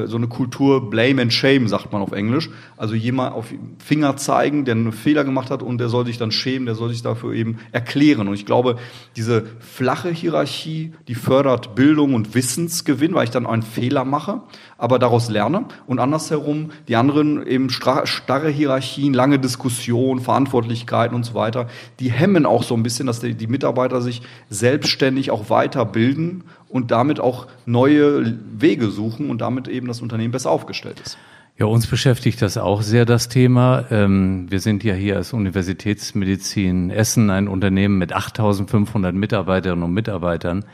so 0.06 0.16
eine 0.16 0.26
Kultur 0.26 0.90
Blame 0.90 1.20
and 1.20 1.32
Shame, 1.32 1.68
sagt 1.68 1.92
man 1.92 2.02
auf 2.02 2.12
Englisch. 2.12 2.48
Also 2.76 2.94
jemand 2.94 3.34
auf 3.34 3.52
Finger 3.78 4.16
zeigen, 4.16 4.64
der 4.64 4.74
einen 4.74 4.92
Fehler 4.92 5.24
gemacht 5.24 5.50
hat 5.50 5.62
und 5.62 5.78
der 5.78 5.88
soll 5.88 6.06
sich 6.06 6.18
dann 6.18 6.32
schämen, 6.32 6.66
der 6.66 6.74
soll 6.74 6.88
sich 6.88 7.02
dafür 7.02 7.34
eben 7.34 7.58
erklären. 7.72 8.28
Und 8.28 8.34
ich 8.34 8.46
glaube, 8.46 8.76
diese 9.16 9.44
flache 9.60 10.10
Hierarchie, 10.10 10.92
die 11.08 11.14
fördert 11.14 11.74
Bildung 11.74 12.14
und 12.14 12.34
Wissensgewinn, 12.34 13.14
weil 13.14 13.24
ich 13.24 13.30
dann 13.30 13.46
einen 13.46 13.62
Fehler 13.62 14.04
mache, 14.04 14.40
aber 14.82 14.98
daraus 14.98 15.30
lerne. 15.30 15.66
Und 15.86 16.00
andersherum, 16.00 16.72
die 16.88 16.96
anderen 16.96 17.46
eben 17.46 17.70
starre 17.70 18.48
Hierarchien, 18.48 19.14
lange 19.14 19.38
Diskussionen, 19.38 20.20
Verantwortlichkeiten 20.20 21.14
und 21.14 21.22
so 21.22 21.34
weiter, 21.34 21.68
die 22.00 22.10
hemmen 22.10 22.46
auch 22.46 22.64
so 22.64 22.74
ein 22.74 22.82
bisschen, 22.82 23.06
dass 23.06 23.20
die, 23.20 23.34
die 23.34 23.46
Mitarbeiter 23.46 24.02
sich 24.02 24.22
selbstständig 24.50 25.30
auch 25.30 25.50
weiterbilden 25.50 26.42
und 26.68 26.90
damit 26.90 27.20
auch 27.20 27.46
neue 27.64 28.36
Wege 28.58 28.90
suchen 28.90 29.30
und 29.30 29.40
damit 29.40 29.68
eben 29.68 29.86
das 29.86 30.00
Unternehmen 30.00 30.32
besser 30.32 30.50
aufgestellt 30.50 30.98
ist. 30.98 31.16
Ja, 31.56 31.66
uns 31.66 31.86
beschäftigt 31.86 32.42
das 32.42 32.58
auch 32.58 32.82
sehr, 32.82 33.04
das 33.04 33.28
Thema. 33.28 33.84
Ähm, 33.92 34.50
wir 34.50 34.58
sind 34.58 34.82
ja 34.82 34.94
hier 34.94 35.14
als 35.14 35.32
Universitätsmedizin 35.32 36.90
Essen 36.90 37.30
ein 37.30 37.46
Unternehmen 37.46 37.98
mit 37.98 38.12
8500 38.12 39.14
Mitarbeiterinnen 39.14 39.84
und 39.84 39.92
Mitarbeitern. 39.92 40.64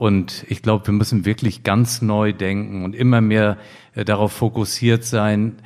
Und 0.00 0.46
ich 0.48 0.62
glaube, 0.62 0.86
wir 0.86 0.94
müssen 0.94 1.26
wirklich 1.26 1.62
ganz 1.62 2.00
neu 2.00 2.32
denken 2.32 2.86
und 2.86 2.96
immer 2.96 3.20
mehr 3.20 3.58
äh, 3.94 4.02
darauf 4.02 4.32
fokussiert 4.32 5.04
sein, 5.04 5.56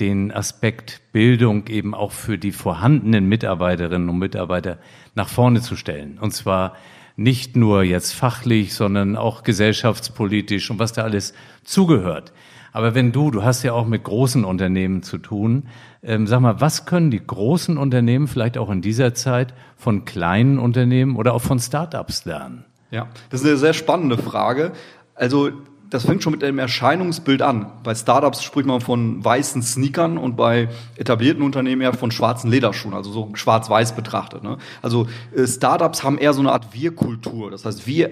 den 0.00 0.32
Aspekt 0.32 1.02
Bildung 1.12 1.66
eben 1.66 1.94
auch 1.94 2.10
für 2.10 2.38
die 2.38 2.52
vorhandenen 2.52 3.28
Mitarbeiterinnen 3.28 4.08
und 4.08 4.16
Mitarbeiter 4.16 4.78
nach 5.14 5.28
vorne 5.28 5.60
zu 5.60 5.76
stellen. 5.76 6.18
Und 6.18 6.32
zwar 6.32 6.72
nicht 7.16 7.54
nur 7.54 7.82
jetzt 7.82 8.14
fachlich, 8.14 8.72
sondern 8.72 9.14
auch 9.14 9.42
gesellschaftspolitisch 9.42 10.70
und 10.70 10.78
was 10.78 10.94
da 10.94 11.02
alles 11.02 11.34
zugehört. 11.62 12.32
Aber 12.72 12.94
wenn 12.94 13.12
du, 13.12 13.30
du 13.30 13.42
hast 13.42 13.62
ja 13.62 13.74
auch 13.74 13.86
mit 13.86 14.04
großen 14.04 14.46
Unternehmen 14.46 15.02
zu 15.02 15.18
tun, 15.18 15.64
ähm, 16.02 16.26
sag 16.26 16.40
mal, 16.40 16.62
was 16.62 16.86
können 16.86 17.10
die 17.10 17.26
großen 17.26 17.76
Unternehmen 17.76 18.26
vielleicht 18.26 18.56
auch 18.56 18.70
in 18.70 18.80
dieser 18.80 19.12
Zeit 19.12 19.52
von 19.76 20.06
kleinen 20.06 20.58
Unternehmen 20.58 21.16
oder 21.16 21.34
auch 21.34 21.42
von 21.42 21.58
Startups 21.58 22.24
lernen? 22.24 22.64
Ja, 22.92 23.08
das 23.30 23.40
ist 23.40 23.46
eine 23.46 23.56
sehr 23.56 23.72
spannende 23.72 24.18
Frage. 24.18 24.72
Also 25.14 25.50
das 25.88 26.04
fängt 26.04 26.22
schon 26.22 26.32
mit 26.32 26.42
dem 26.42 26.58
Erscheinungsbild 26.58 27.42
an. 27.42 27.66
Bei 27.82 27.94
Startups 27.94 28.42
spricht 28.42 28.66
man 28.66 28.80
von 28.80 29.24
weißen 29.24 29.62
Sneakern 29.62 30.16
und 30.18 30.36
bei 30.36 30.68
etablierten 30.96 31.42
Unternehmen 31.42 31.82
eher 31.82 31.94
von 31.94 32.10
schwarzen 32.10 32.50
Lederschuhen, 32.50 32.94
also 32.94 33.10
so 33.10 33.30
schwarz-weiß 33.34 33.94
betrachtet. 33.94 34.42
Ne? 34.42 34.58
Also 34.80 35.06
äh, 35.34 35.46
Startups 35.46 36.02
haben 36.02 36.18
eher 36.18 36.32
so 36.32 36.40
eine 36.40 36.52
Art 36.52 36.72
Wir-Kultur. 36.72 37.50
Das 37.50 37.64
heißt, 37.64 37.86
wir 37.86 38.10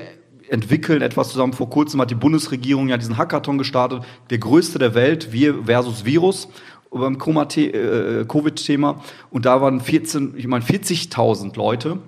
entwickeln 0.49 1.01
etwas 1.01 1.31
zusammen. 1.31 1.53
Vor 1.53 1.71
kurzem 1.71 2.01
hat 2.01 2.11
die 2.11 2.17
Bundesregierung 2.17 2.89
ja 2.89 2.97
diesen 2.97 3.17
Hackathon 3.19 3.59
gestartet, 3.59 4.03
der 4.31 4.39
größte 4.39 4.79
der 4.79 4.95
Welt, 4.95 5.33
Wir 5.33 5.65
versus 5.65 6.05
Virus 6.05 6.49
beim 6.91 7.15
äh, 7.15 8.25
Covid-Thema. 8.27 9.01
Und 9.31 9.47
da 9.47 9.61
waren 9.61 9.81
14, 9.81 10.35
ich 10.37 10.47
meine 10.47 10.65
40.000 10.65 11.57
Leute, 11.57 11.99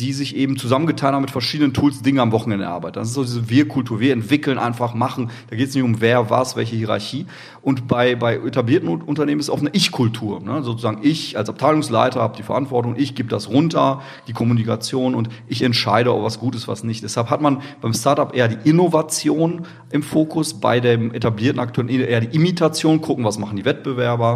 die 0.00 0.12
sich 0.12 0.36
eben 0.36 0.56
zusammengetan 0.56 1.14
haben 1.14 1.22
mit 1.22 1.30
verschiedenen 1.30 1.74
Tools, 1.74 2.02
Dinge 2.02 2.22
am 2.22 2.30
Wochenende 2.30 2.68
arbeiten. 2.68 2.94
Das 2.94 3.08
ist 3.08 3.14
so 3.14 3.24
diese 3.24 3.50
Wir-Kultur. 3.50 3.98
Wir 4.00 4.12
entwickeln 4.12 4.58
einfach, 4.58 4.94
machen. 4.94 5.30
Da 5.50 5.56
geht 5.56 5.68
es 5.68 5.74
nicht 5.74 5.82
um 5.82 6.00
wer, 6.00 6.30
was, 6.30 6.56
welche 6.56 6.76
Hierarchie. 6.76 7.26
Und 7.62 7.88
bei, 7.88 8.14
bei 8.14 8.36
etablierten 8.36 8.88
Unternehmen 8.88 9.40
ist 9.40 9.46
es 9.46 9.50
auch 9.50 9.60
eine 9.60 9.70
Ich-Kultur. 9.72 10.40
Ne? 10.40 10.62
Sozusagen 10.62 11.00
ich 11.02 11.36
als 11.36 11.48
Abteilungsleiter 11.48 12.20
habe 12.20 12.36
die 12.36 12.44
Verantwortung, 12.44 12.94
ich 12.96 13.14
gebe 13.14 13.28
das 13.28 13.48
runter, 13.48 14.00
die 14.28 14.32
Kommunikation 14.32 15.14
und 15.14 15.28
ich 15.48 15.62
entscheide, 15.62 16.14
ob 16.14 16.22
was 16.22 16.38
gut 16.38 16.54
ist, 16.54 16.68
was 16.68 16.84
nicht. 16.84 17.02
Deshalb 17.02 17.30
hat 17.30 17.40
man 17.40 17.60
beim 17.80 17.92
Startup 17.92 18.34
eher 18.34 18.48
die 18.48 18.68
Innovation 18.68 19.66
im 19.90 20.02
Fokus, 20.02 20.54
bei 20.54 20.80
dem 20.80 21.12
etablierten 21.12 21.60
Akteur 21.60 21.88
eher 21.88 22.20
die 22.20 22.36
Imitation, 22.36 23.00
gucken, 23.00 23.24
was 23.24 23.38
machen 23.38 23.56
die 23.56 23.64
Wettbewerber. 23.64 24.27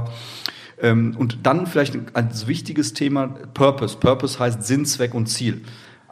Ähm, 0.80 1.14
und 1.16 1.46
dann 1.46 1.66
vielleicht 1.66 1.96
ein 2.14 2.30
wichtiges 2.46 2.92
Thema, 2.92 3.28
Purpose. 3.54 3.96
Purpose 3.96 4.38
heißt 4.38 4.62
Sinn, 4.64 4.84
Zweck 4.84 5.14
und 5.14 5.26
Ziel. 5.26 5.62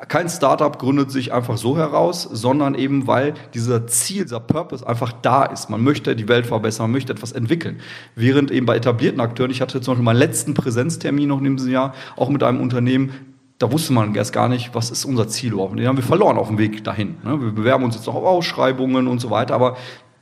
Kein 0.09 0.31
Startup 0.31 0.79
gründet 0.79 1.11
sich 1.11 1.33
einfach 1.33 1.59
so 1.59 1.77
heraus, 1.77 2.23
sondern 2.23 2.75
eben 2.75 3.07
weil 3.07 3.35
dieser 3.53 3.87
Ziel, 3.87 4.23
dieser 4.23 4.41
Purpose 4.41 4.87
einfach 4.87 5.13
da 5.13 5.45
ist. 5.45 5.69
Man 5.69 5.83
möchte 5.83 6.17
die 6.17 6.27
Welt 6.27 6.47
verbessern, 6.47 6.85
man 6.85 6.93
möchte 6.93 7.13
etwas 7.13 7.33
entwickeln. 7.33 7.81
Während 8.15 8.51
eben 8.51 8.65
bei 8.65 8.77
etablierten 8.77 9.21
Akteuren, 9.21 9.51
ich 9.51 9.61
hatte 9.61 9.81
zum 9.83 9.93
Beispiel 9.93 10.05
meinen 10.05 10.17
letzten 10.17 10.55
Präsenztermin 10.55 11.29
noch 11.29 11.43
in 11.43 11.57
diesem 11.57 11.71
Jahr, 11.71 11.95
auch 12.17 12.31
mit 12.31 12.43
einem 12.43 12.61
Unternehmen, 12.61 13.11
da 13.59 13.71
wusste 13.71 13.93
man 13.93 14.15
erst 14.15 14.33
gar 14.33 14.49
nicht, 14.49 14.75
was 14.75 14.91
ist 14.91 15.05
unser 15.05 15.29
Ziel 15.29 15.53
überhaupt. 15.53 15.79
Den 15.79 15.87
haben 15.87 15.99
wir 15.99 16.03
verloren 16.03 16.39
auf 16.39 16.49
dem 16.49 16.57
Weg 16.57 16.83
dahin. 16.83 17.17
Ne? 17.23 17.39
Wir 17.39 17.53
bewerben 17.53 17.85
uns 17.85 17.95
jetzt 17.95 18.07
noch 18.07 18.15
auf 18.15 18.25
Ausschreibungen 18.25 19.07
und 19.07 19.19
so 19.19 19.29
weiter, 19.29 19.55
aber 19.55 19.77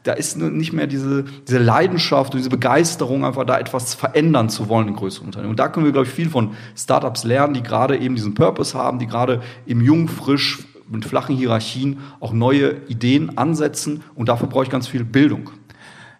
da 0.09 0.15
ist 0.15 0.39
nicht 0.39 0.73
mehr 0.73 0.87
diese, 0.87 1.25
diese 1.47 1.59
Leidenschaft 1.59 2.33
und 2.33 2.39
diese 2.39 2.49
Begeisterung, 2.49 3.27
einfach 3.27 3.45
da 3.45 3.59
etwas 3.59 3.93
verändern 3.93 4.49
zu 4.49 4.71
wollen 4.71 4.89
in 4.89 4.97
größeren 4.97 5.27
Unternehmen. 5.27 5.51
Und 5.51 5.61
da 5.61 5.69
können 5.69 5.85
wir, 5.85 5.93
glaube 5.93 6.07
ich, 6.07 6.13
viel 6.13 6.31
von 6.31 6.55
Startups 6.75 7.25
lernen, 7.25 7.53
die 7.53 7.63
gerade 7.63 7.99
eben 7.99 8.15
diesen 8.15 8.33
Purpose 8.33 8.77
haben, 8.77 8.99
die 8.99 9.07
gerade 9.07 9.43
im 9.67 9.83
Jung, 9.83 10.09
frisch, 10.09 10.61
mit 10.91 11.05
flachen 11.05 11.37
Hierarchien 11.37 11.99
auch 12.21 12.33
neue 12.33 12.77
Ideen 12.89 13.37
ansetzen. 13.37 14.03
Und 14.15 14.31
dafür 14.31 14.49
brauche 14.49 14.65
ich 14.65 14.71
ganz 14.71 14.89
viel 14.89 15.05
Bildung. 15.05 15.51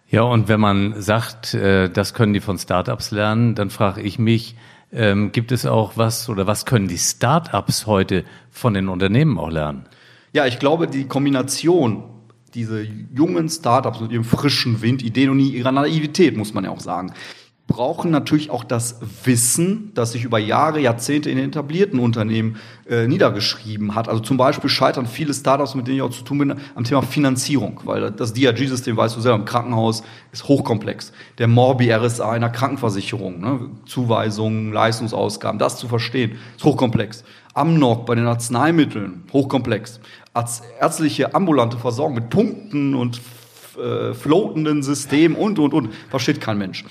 Ja, 0.07 0.21
und 0.21 0.47
wenn 0.47 0.59
man 0.59 1.01
sagt, 1.01 1.55
äh, 1.55 1.89
das 1.89 2.13
können 2.13 2.33
die 2.33 2.41
von 2.41 2.59
Startups 2.59 3.09
lernen, 3.09 3.55
dann 3.55 3.71
frage 3.71 4.01
ich 4.01 4.19
mich, 4.19 4.55
ähm, 4.91 5.31
gibt 5.31 5.51
es 5.51 5.65
auch 5.65 5.93
was 5.95 6.29
oder 6.29 6.45
was 6.45 6.67
können 6.67 6.87
die 6.87 6.99
Startups 6.99 7.87
heute 7.87 8.23
von 8.51 8.75
den 8.75 8.87
Unternehmen 8.87 9.39
auch 9.39 9.49
lernen? 9.49 9.85
Ja, 10.31 10.45
ich 10.45 10.59
glaube, 10.59 10.85
die 10.85 11.07
Kombination 11.07 12.03
diese 12.53 12.87
jungen 13.13 13.49
Startups 13.49 14.01
mit 14.01 14.11
ihrem 14.11 14.23
frischen 14.23 14.81
Wind, 14.81 15.01
Ideen 15.03 15.29
und 15.29 15.39
ihrer 15.39 15.71
Naivität, 15.71 16.37
muss 16.37 16.53
man 16.53 16.63
ja 16.63 16.71
auch 16.71 16.79
sagen, 16.79 17.13
brauchen 17.69 18.09
natürlich 18.09 18.49
auch 18.49 18.63
das 18.63 18.99
Wissen, 19.23 19.91
das 19.93 20.13
sich 20.13 20.23
über 20.23 20.39
Jahre, 20.39 20.81
Jahrzehnte 20.81 21.29
in 21.29 21.37
den 21.37 21.49
etablierten 21.49 21.99
Unternehmen 21.99 22.57
äh, 22.89 23.07
niedergeschrieben 23.07 23.93
hat. 23.93 24.09
Also 24.09 24.21
zum 24.21 24.37
Beispiel 24.37 24.71
scheitern 24.71 25.05
viele 25.05 25.35
Startups, 25.35 25.75
mit 25.75 25.85
denen 25.85 25.97
ich 25.97 26.01
auch 26.01 26.09
zu 26.09 26.23
tun 26.23 26.39
bin, 26.39 26.55
am 26.73 26.83
Thema 26.83 27.03
Finanzierung, 27.03 27.79
weil 27.85 28.09
das 28.09 28.33
DRG-System, 28.33 28.97
weißt 28.97 29.15
du 29.15 29.21
selber, 29.21 29.37
im 29.37 29.45
Krankenhaus 29.45 30.01
ist 30.31 30.47
hochkomplex. 30.47 31.13
Der 31.37 31.47
Morbi-RSA 31.47 32.31
einer 32.31 32.49
Krankenversicherung, 32.49 33.39
ne? 33.39 33.69
Zuweisungen, 33.85 34.73
Leistungsausgaben, 34.73 35.59
das 35.59 35.77
zu 35.77 35.87
verstehen, 35.87 36.39
ist 36.57 36.63
hochkomplex. 36.63 37.23
Amnok 37.53 38.07
bei 38.07 38.15
den 38.15 38.25
Arzneimitteln, 38.25 39.25
hochkomplex 39.31 39.99
ärztliche 40.33 41.33
ambulante 41.33 41.77
Versorgung 41.77 42.15
mit 42.15 42.29
Punkten 42.29 42.95
und 42.95 43.21
äh, 43.77 44.13
floatenden 44.13 44.83
Systemen 44.83 45.37
und, 45.37 45.59
und, 45.59 45.73
und, 45.73 45.93
versteht 46.09 46.41
kein 46.41 46.57
Mensch. 46.57 46.85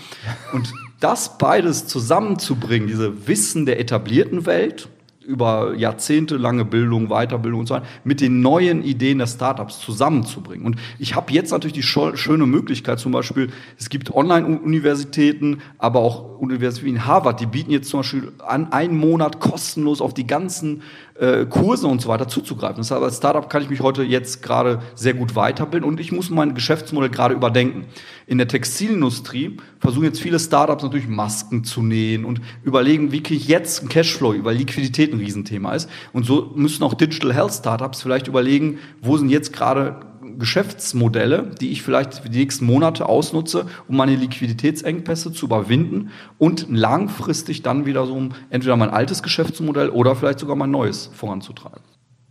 Und 0.52 0.73
das 1.00 1.38
beides 1.38 1.87
zusammenzubringen, 1.87 2.88
diese 2.88 3.28
Wissen 3.28 3.66
der 3.66 3.78
etablierten 3.78 4.47
Welt 4.47 4.88
über 5.28 5.75
jahrzehntelange 5.76 6.64
Bildung, 6.64 7.09
Weiterbildung 7.09 7.61
und 7.61 7.66
so 7.66 7.75
weiter, 7.75 7.87
mit 8.02 8.23
den 8.23 8.40
neuen 8.40 8.83
Ideen 8.83 9.18
der 9.18 9.26
Startups 9.26 9.78
zusammenzubringen. 9.78 10.64
Und 10.64 10.76
ich 10.99 11.14
habe 11.14 11.30
jetzt 11.35 11.50
natürlich 11.50 11.75
die 11.75 11.83
schöne 11.83 12.47
Möglichkeit, 12.47 12.99
zum 12.99 13.12
Beispiel, 13.12 13.50
es 13.78 13.90
gibt 13.90 14.14
Online-Universitäten, 14.14 15.59
aber 15.76 16.00
auch 16.00 16.38
Universitäten 16.38 16.87
wie 16.87 16.97
in 16.97 17.04
Harvard, 17.04 17.40
die 17.40 17.47
bieten 17.47 17.71
jetzt 17.71 17.90
zum 17.90 18.00
Beispiel 18.00 18.33
an, 18.38 18.73
einen 18.73 18.97
Monat 18.97 19.38
kostenlos 19.38 20.00
auf 20.00 20.14
die 20.14 20.26
ganzen 20.26 20.80
äh, 21.18 21.46
Kurse 21.46 21.87
und 21.87 22.00
so 22.00 22.08
weiter 22.08 22.28
zuzugreifen. 22.28 22.78
Das 22.78 22.90
heißt, 22.90 23.02
als 23.02 23.16
Startup 23.16 23.48
kann 23.50 23.62
ich 23.62 23.70
mich 23.70 23.80
heute 23.80 24.02
jetzt 24.02 24.42
gerade 24.42 24.80
sehr 24.94 25.14
gut 25.14 25.34
weiterbilden 25.34 25.88
und 25.88 26.00
ich 26.00 26.12
muss 26.12 26.30
mein 26.30 26.54
Geschäftsmodell 26.54 27.10
gerade 27.10 27.34
überdenken. 27.34 27.87
In 28.26 28.38
der 28.38 28.48
Textilindustrie 28.48 29.56
versuchen 29.80 30.04
jetzt 30.04 30.20
viele 30.20 30.38
Startups 30.38 30.82
natürlich 30.82 31.08
Masken 31.08 31.64
zu 31.64 31.82
nähen 31.82 32.25
und 32.25 32.40
überlegen, 32.62 33.12
wie 33.12 33.22
kriege 33.22 33.40
ich 33.40 33.48
jetzt 33.48 33.80
einen 33.80 33.88
Cashflow, 33.88 34.44
weil 34.44 34.56
Liquidität 34.56 35.12
ein 35.12 35.18
Riesenthema 35.18 35.75
ist. 35.75 35.90
Und 36.12 36.25
so 36.25 36.52
müssen 36.54 36.82
auch 36.84 36.94
Digital 36.94 37.34
Health 37.34 37.54
Startups 37.54 38.02
vielleicht 38.02 38.28
überlegen, 38.28 38.78
wo 39.02 39.16
sind 39.16 39.30
jetzt 39.30 39.52
gerade 39.52 40.00
Geschäftsmodelle, 40.38 41.50
die 41.61 41.71
ich 41.71 41.83
vielleicht 41.83 42.14
für 42.14 42.30
die 42.30 42.38
nächsten 42.38 42.64
Monate 42.64 43.07
ausnutze, 43.07 43.66
um 43.88 43.97
meine 43.97 44.16
Liquiditätsengpässe 44.16 45.33
zu 45.33 45.47
überwinden 45.47 46.11
und 46.38 46.66
langfristig 46.71 47.62
dann 47.62 47.87
wieder 47.87 48.07
so 48.07 48.28
entweder 48.50 48.76
mein 48.76 48.90
altes 48.90 49.23
Geschäftsmodell 49.23 49.90
oder 49.90 50.14
vielleicht 50.14 50.38
sogar 50.38 50.57
mein 50.57 50.71
neues 50.71 51.11
voranzutreiben. 51.14 51.83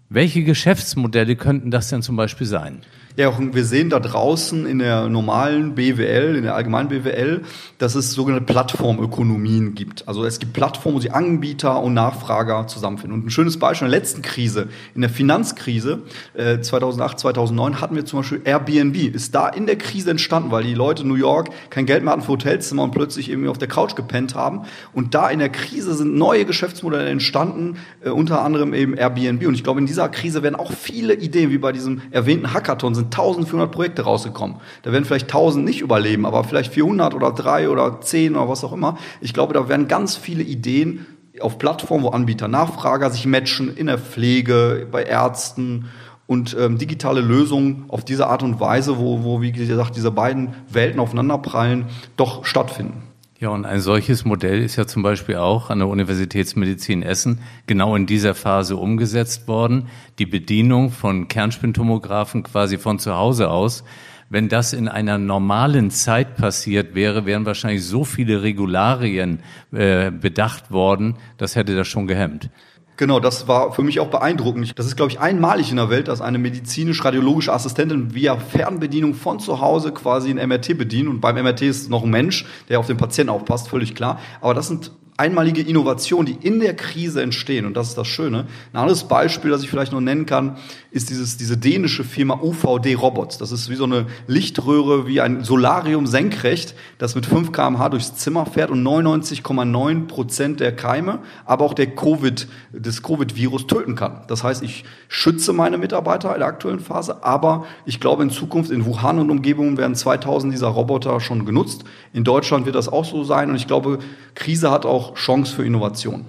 Welche 0.10 0.44
Geschäftsmodelle 0.44 1.36
könnten 1.36 1.70
das 1.70 1.90
denn 1.90 2.02
zum 2.02 2.16
Beispiel 2.16 2.48
sein? 2.48 2.82
Ja, 3.19 3.36
wir 3.36 3.65
sehen 3.65 3.89
da 3.89 4.00
draußen 4.00 4.67
in 4.67 4.77
der 4.77 5.09
normalen 5.09 5.74
BWL, 5.74 6.36
in 6.36 6.43
der 6.43 6.53
allgemeinen 6.53 6.89
BWL, 6.89 7.41
dass 7.79 7.95
es 7.95 8.13
sogenannte 8.13 8.45
Plattformökonomien 8.45 9.74
gibt. 9.74 10.07
Also 10.07 10.24
es 10.24 10.38
gibt 10.38 10.53
Plattformen, 10.53 10.97
wo 10.97 11.00
sie 11.00 11.09
Anbieter 11.09 11.81
und 11.81 11.95
Nachfrager 11.95 12.67
zusammenfinden. 12.67 13.19
Und 13.19 13.25
ein 13.25 13.31
schönes 13.31 13.57
Beispiel 13.57 13.88
in 13.88 13.91
der 13.91 14.00
letzten 14.00 14.21
Krise, 14.21 14.67
in 14.93 15.01
der 15.01 15.09
Finanzkrise 15.09 16.03
äh, 16.36 16.59
2008, 16.59 17.17
2009 17.17 17.81
hatten 17.81 17.95
wir 17.95 18.05
zum 18.05 18.19
Beispiel 18.19 18.41
Airbnb. 18.43 18.95
Ist 19.15 19.33
da 19.33 19.50
in 19.50 19.65
der 19.65 19.79
Krise 19.79 20.12
entstanden, 20.12 20.51
weil 20.51 20.63
die 20.63 20.75
Leute 20.75 21.01
in 21.01 21.09
New 21.09 21.15
York 21.15 21.50
kein 21.71 21.88
Geld 21.88 22.03
mehr 22.03 22.12
hatten 22.12 22.21
für 22.21 22.33
Hotelzimmer 22.33 22.83
und 22.83 22.91
plötzlich 22.91 23.31
irgendwie 23.31 23.50
auf 23.50 23.57
der 23.57 23.67
Couch 23.67 23.95
gepennt 23.95 24.36
haben. 24.36 24.67
Und 24.93 25.15
da 25.15 25.27
in 25.27 25.39
der 25.39 25.50
Krise 25.50 25.95
sind 25.95 26.13
neue 26.13 26.45
Geschäftsmodelle 26.45 27.09
entstanden, 27.09 27.77
äh, 28.01 28.09
unter 28.09 28.43
anderem 28.43 28.75
eben 28.75 28.93
Airbnb. 28.93 29.47
Und 29.47 29.55
ich 29.55 29.63
glaube, 29.63 29.79
in 29.79 29.88
dieser 29.88 30.07
Krise 30.07 30.43
werden 30.43 30.55
auch 30.55 30.71
viele 30.71 31.15
Ideen, 31.15 31.50
wie 31.50 31.57
bei 31.57 31.71
diesem 31.71 32.03
erwähnten 32.12 32.53
Hackathon, 32.53 32.93
sind 32.93 33.07
1400 33.08 33.72
Projekte 33.72 34.04
rausgekommen. 34.04 34.58
Da 34.84 34.92
werden 34.92 35.06
vielleicht 35.06 35.28
1000 35.28 35.66
nicht 35.66 35.82
überleben, 35.82 36.26
aber 36.26 36.44
vielleicht 36.44 36.74
400 36.74 37.14
oder 37.14 37.32
3 37.32 37.70
oder 37.70 38.02
10 38.02 38.36
oder 38.36 38.50
was 38.50 38.64
auch 38.64 38.74
immer. 38.74 38.98
Ich 39.22 39.34
glaube, 39.34 39.54
da 39.54 39.70
werden 39.70 39.88
ganz 39.88 40.16
viele 40.16 40.44
Ideen 40.44 41.06
auf 41.40 41.58
Plattformen, 41.58 42.04
wo 42.04 42.10
Anbieter, 42.10 42.48
Nachfrager 42.48 43.10
sich 43.10 43.26
matchen, 43.26 43.76
in 43.76 43.88
der 43.88 43.98
Pflege, 43.98 44.88
bei 44.92 45.04
Ärzten 45.04 45.86
und 46.26 46.56
ähm, 46.60 46.78
digitale 46.78 47.22
Lösungen 47.22 47.86
auf 47.88 48.04
diese 48.04 48.28
Art 48.28 48.44
und 48.44 48.60
Weise, 48.60 48.98
wo, 48.98 49.24
wo, 49.24 49.42
wie 49.42 49.52
gesagt, 49.52 49.96
diese 49.96 50.12
beiden 50.12 50.54
Welten 50.70 51.00
aufeinanderprallen, 51.00 51.86
doch 52.18 52.46
stattfinden. 52.46 53.07
Ja, 53.39 53.50
und 53.50 53.67
ein 53.67 53.82
solches 53.82 54.25
Modell 54.25 54.63
ist 54.63 54.77
ja 54.77 54.88
zum 54.88 55.03
Beispiel 55.03 55.36
auch 55.36 55.70
an 55.70 55.77
der 55.77 55.88
Universitätsmedizin 55.89 57.03
Essen 57.03 57.39
genau 57.67 57.96
in 57.96 58.08
dieser 58.08 58.34
Phase 58.34 58.75
umgesetzt 58.77 59.48
worden. 59.48 59.89
Die 60.17 60.25
Bedienung 60.25 60.89
von 60.89 61.27
Kernspintomographen 61.27 62.41
quasi 62.41 62.79
von 62.79 62.98
zu 62.98 63.15
Hause 63.15 63.51
aus. 63.51 63.84
Wenn 64.32 64.50
das 64.50 64.74
in 64.74 64.88
einer 64.88 65.20
normalen 65.20 65.91
Zeit 65.91 66.36
passiert 66.36 66.96
wäre, 66.96 67.27
wären 67.27 67.46
wahrscheinlich 67.46 67.86
so 67.86 68.06
viele 68.06 68.41
Regularien 68.41 69.41
äh, 69.72 70.10
bedacht 70.10 70.72
worden, 70.72 71.17
das 71.38 71.56
hätte 71.56 71.75
das 71.75 71.88
schon 71.88 72.08
gehemmt. 72.08 72.50
Genau, 72.98 73.20
das 73.20 73.48
war 73.48 73.74
für 73.74 73.84
mich 73.84 74.00
auch 74.00 74.08
beeindruckend. 74.08 74.77
Das 74.77 74.88
ist, 74.88 74.96
glaube 74.96 75.12
ich, 75.12 75.20
einmalig 75.20 75.70
in 75.70 75.77
der 75.77 75.92
Welt, 75.92 76.08
dass 76.08 76.20
eine 76.20 76.39
medizinisch-radiologische 76.39 77.54
Assistentin 77.54 78.16
via 78.16 78.38
Fernbedienung 78.38 79.13
von 79.13 79.39
zu 79.39 79.62
Hause 79.62 79.92
quasi 79.92 80.32
ein 80.32 80.50
MRT 80.50 80.75
bedient. 80.75 81.08
Und 81.08 81.22
beim 81.22 81.36
MRT 81.36 81.62
ist 81.62 81.92
noch 81.92 82.04
ein 82.04 82.10
Mensch, 82.10 82.46
der 82.70 82.80
auf 82.80 82.88
den 82.88 82.98
Patienten 82.98 83.30
aufpasst, 83.30 83.70
völlig 83.70 83.94
klar. 83.94 84.20
Aber 84.42 84.56
das 84.56 84.68
sind 84.68 84.92
einmalige 85.17 85.62
Innovationen, 85.62 86.27
die 86.27 86.47
in 86.47 86.59
der 86.59 86.75
Krise 86.75 87.24
entstehen. 87.24 87.65
Und 87.65 87.75
das 87.75 87.89
ist 87.89 87.97
das 87.97 88.07
Schöne. 88.07 88.45
Ein 88.71 88.79
anderes 88.79 89.05
Beispiel, 89.05 89.50
das 89.50 89.63
ich 89.63 89.69
vielleicht 89.69 89.91
noch 89.91 90.00
nennen 90.00 90.27
kann, 90.27 90.57
ist 90.91 91.09
dieses, 91.09 91.38
diese 91.38 91.57
dänische 91.57 92.03
Firma 92.03 92.39
UVD 92.41 92.95
Robots. 92.95 93.38
Das 93.38 93.51
ist 93.51 93.69
wie 93.69 93.75
so 93.75 93.83
eine 93.83 94.05
Lichtröhre, 94.27 95.07
wie 95.07 95.19
ein 95.19 95.43
Solarium 95.43 96.07
senkrecht, 96.07 96.75
das 97.00 97.15
mit 97.15 97.25
5 97.25 97.51
kmh 97.51 97.89
durchs 97.89 98.15
Zimmer 98.15 98.45
fährt 98.45 98.69
und 98.69 98.83
99,9 98.83 100.07
Prozent 100.07 100.59
der 100.59 100.75
Keime, 100.75 101.19
aber 101.45 101.65
auch 101.65 101.74
der 101.74 101.88
Covid, 101.88 102.47
des 102.71 103.01
Covid-Virus 103.01 103.67
töten 103.67 103.95
kann. 103.95 104.21
Das 104.27 104.43
heißt, 104.43 104.62
ich 104.62 104.86
schütze 105.07 105.51
meine 105.51 105.77
Mitarbeiter 105.77 106.33
in 106.33 106.39
der 106.39 106.47
aktuellen 106.47 106.79
Phase, 106.79 107.24
aber 107.24 107.65
ich 107.86 108.00
glaube, 108.00 108.24
in 108.24 108.29
Zukunft 108.29 108.71
in 108.71 108.86
Wuhan 108.86 109.19
und 109.19 109.31
Umgebungen 109.31 109.77
werden 109.77 109.95
2000 109.95 110.53
dieser 110.53 110.67
Roboter 110.67 111.19
schon 111.19 111.45
genutzt. 111.45 111.83
In 112.13 112.24
Deutschland 112.24 112.65
wird 112.65 112.75
das 112.75 112.88
auch 112.88 113.05
so 113.05 113.24
sein 113.24 113.50
und 113.50 113.55
ich 113.55 113.67
glaube, 113.67 114.00
Krise 114.36 114.71
hat 114.71 114.86
auch 114.86 115.07
Chance 115.16 115.56
für 115.56 115.66
Innovation. 115.66 116.26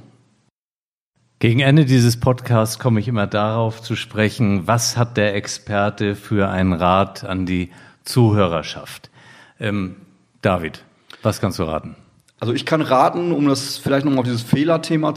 Gegen 1.41 1.61
Ende 1.61 1.85
dieses 1.85 2.19
Podcasts 2.19 2.81
komme 2.81 2.99
ich 2.99 3.07
immer 3.07 3.29
darauf 3.29 3.81
zu 3.81 3.95
sprechen, 3.95 4.67
was 4.67 4.97
hat 4.97 5.17
der 5.17 5.37
Experte 5.37 6.17
für 6.17 6.49
einen 6.49 6.73
Rat 6.73 7.23
an 7.23 7.47
die 7.47 7.71
Zuhörerschaft? 8.05 9.11
Ähm, 9.61 9.97
David, 10.43 10.83
was 11.23 11.41
kannst 11.41 11.61
du 11.61 11.63
raten? 11.63 11.95
Also 12.41 12.53
ich 12.55 12.67
kann 12.67 12.83
raten, 12.83 13.33
um 13.33 13.47
das 13.47 13.79
vielleicht 13.79 14.05
nochmal 14.05 14.21
auf 14.21 14.25
dieses 14.27 14.43
Fehlerthema 14.43 15.15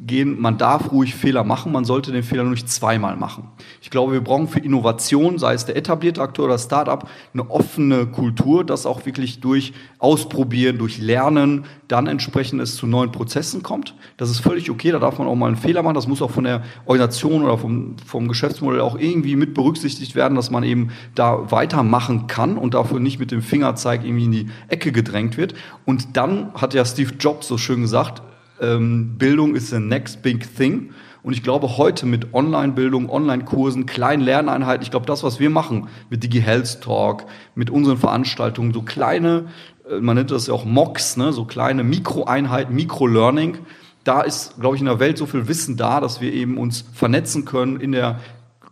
zurückzugehen, 0.00 0.40
man 0.40 0.58
darf 0.58 0.92
ruhig 0.92 1.14
Fehler 1.14 1.44
machen, 1.44 1.72
man 1.72 1.84
sollte 1.84 2.12
den 2.12 2.22
Fehler 2.22 2.42
nur 2.42 2.52
nicht 2.52 2.68
zweimal 2.68 3.16
machen. 3.16 3.48
Ich 3.80 3.90
glaube, 3.90 4.12
wir 4.12 4.20
brauchen 4.20 4.48
für 4.48 4.60
Innovation, 4.60 5.38
sei 5.38 5.54
es 5.54 5.66
der 5.66 5.76
etablierte 5.76 6.22
Akteur 6.22 6.46
oder 6.46 6.58
Startup, 6.58 7.08
eine 7.32 7.50
offene 7.50 8.06
Kultur, 8.06 8.64
das 8.64 8.86
auch 8.86 9.06
wirklich 9.06 9.40
durch 9.40 9.72
Ausprobieren, 9.98 10.78
durch 10.78 10.98
Lernen 10.98 11.64
dann 11.88 12.06
entsprechend 12.06 12.60
es 12.60 12.76
zu 12.76 12.86
neuen 12.86 13.12
Prozessen 13.12 13.62
kommt. 13.62 13.94
Das 14.16 14.30
ist 14.30 14.40
völlig 14.40 14.70
okay, 14.70 14.92
da 14.92 14.98
darf 14.98 15.18
man 15.18 15.28
auch 15.28 15.34
mal 15.34 15.48
einen 15.48 15.56
Fehler 15.56 15.82
machen, 15.82 15.94
das 15.94 16.06
muss 16.06 16.22
auch 16.22 16.30
von 16.30 16.44
der 16.44 16.62
Organisation 16.86 17.42
oder 17.42 17.58
vom, 17.58 17.96
vom 18.06 18.28
Geschäftsmodell 18.28 18.80
auch 18.80 18.98
irgendwie 18.98 19.36
mit 19.36 19.54
berücksichtigt 19.54 20.14
werden, 20.14 20.34
dass 20.34 20.50
man 20.50 20.62
eben 20.62 20.90
da 21.14 21.50
weitermachen 21.50 22.26
kann 22.26 22.56
und 22.56 22.74
dafür 22.74 23.00
nicht 23.00 23.18
mit 23.18 23.30
dem 23.30 23.42
Fingerzeig 23.42 24.04
irgendwie 24.04 24.24
in 24.24 24.32
die 24.32 24.46
Ecke 24.68 24.92
gedrängt 24.92 25.36
wird. 25.36 25.54
Und 25.84 26.16
dann 26.16 26.54
hat 26.54 26.74
ja 26.74 26.84
Steve 26.84 27.14
Jobs 27.18 27.48
so 27.48 27.58
schön 27.58 27.80
gesagt, 27.80 28.22
ähm, 28.60 29.16
Bildung 29.18 29.54
ist 29.54 29.70
the 29.70 29.78
next 29.78 30.22
big 30.22 30.56
thing. 30.56 30.90
Und 31.22 31.34
ich 31.34 31.42
glaube, 31.42 31.76
heute 31.76 32.06
mit 32.06 32.32
Online-Bildung, 32.32 33.10
Online-Kursen, 33.10 33.84
kleinen 33.86 34.22
Lerneinheiten, 34.22 34.82
ich 34.82 34.90
glaube, 34.90 35.06
das, 35.06 35.22
was 35.22 35.38
wir 35.38 35.50
machen 35.50 35.88
mit 36.08 36.22
Digi 36.22 36.40
Health 36.40 36.80
Talk, 36.80 37.26
mit 37.54 37.68
unseren 37.68 37.98
Veranstaltungen, 37.98 38.72
so 38.72 38.82
kleine, 38.82 39.46
äh, 39.90 40.00
man 40.00 40.16
nennt 40.16 40.30
das 40.30 40.46
ja 40.46 40.54
auch 40.54 40.64
MOOCs, 40.64 41.18
ne, 41.18 41.32
so 41.32 41.44
kleine 41.44 41.84
Mikroeinheiten, 41.84 42.74
Mikro-Learning, 42.74 43.58
da 44.04 44.22
ist, 44.22 44.58
glaube 44.58 44.76
ich, 44.76 44.80
in 44.80 44.86
der 44.86 44.98
Welt 44.98 45.18
so 45.18 45.26
viel 45.26 45.46
Wissen 45.46 45.76
da, 45.76 46.00
dass 46.00 46.20
wir 46.22 46.32
eben 46.32 46.56
uns 46.56 46.84
vernetzen 46.92 47.44
können, 47.44 47.78
in 47.78 47.92
der 47.92 48.18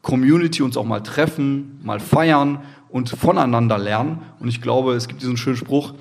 Community 0.01 0.63
uns 0.63 0.77
auch 0.79 0.85
mal 0.85 1.03
treffen, 1.03 1.81
mal 1.83 2.01
feiern 2.01 2.63
und 2.89 3.11
voneinander 3.11 3.77
lernen. 3.77 4.23
Und 4.41 4.49
ich 4.49 4.63
glaube, 4.63 4.95
es 4.95 5.07
gibt 5.07 5.21
diesen 5.21 5.37
schönen 5.37 5.57
Spruch, 5.57 5.93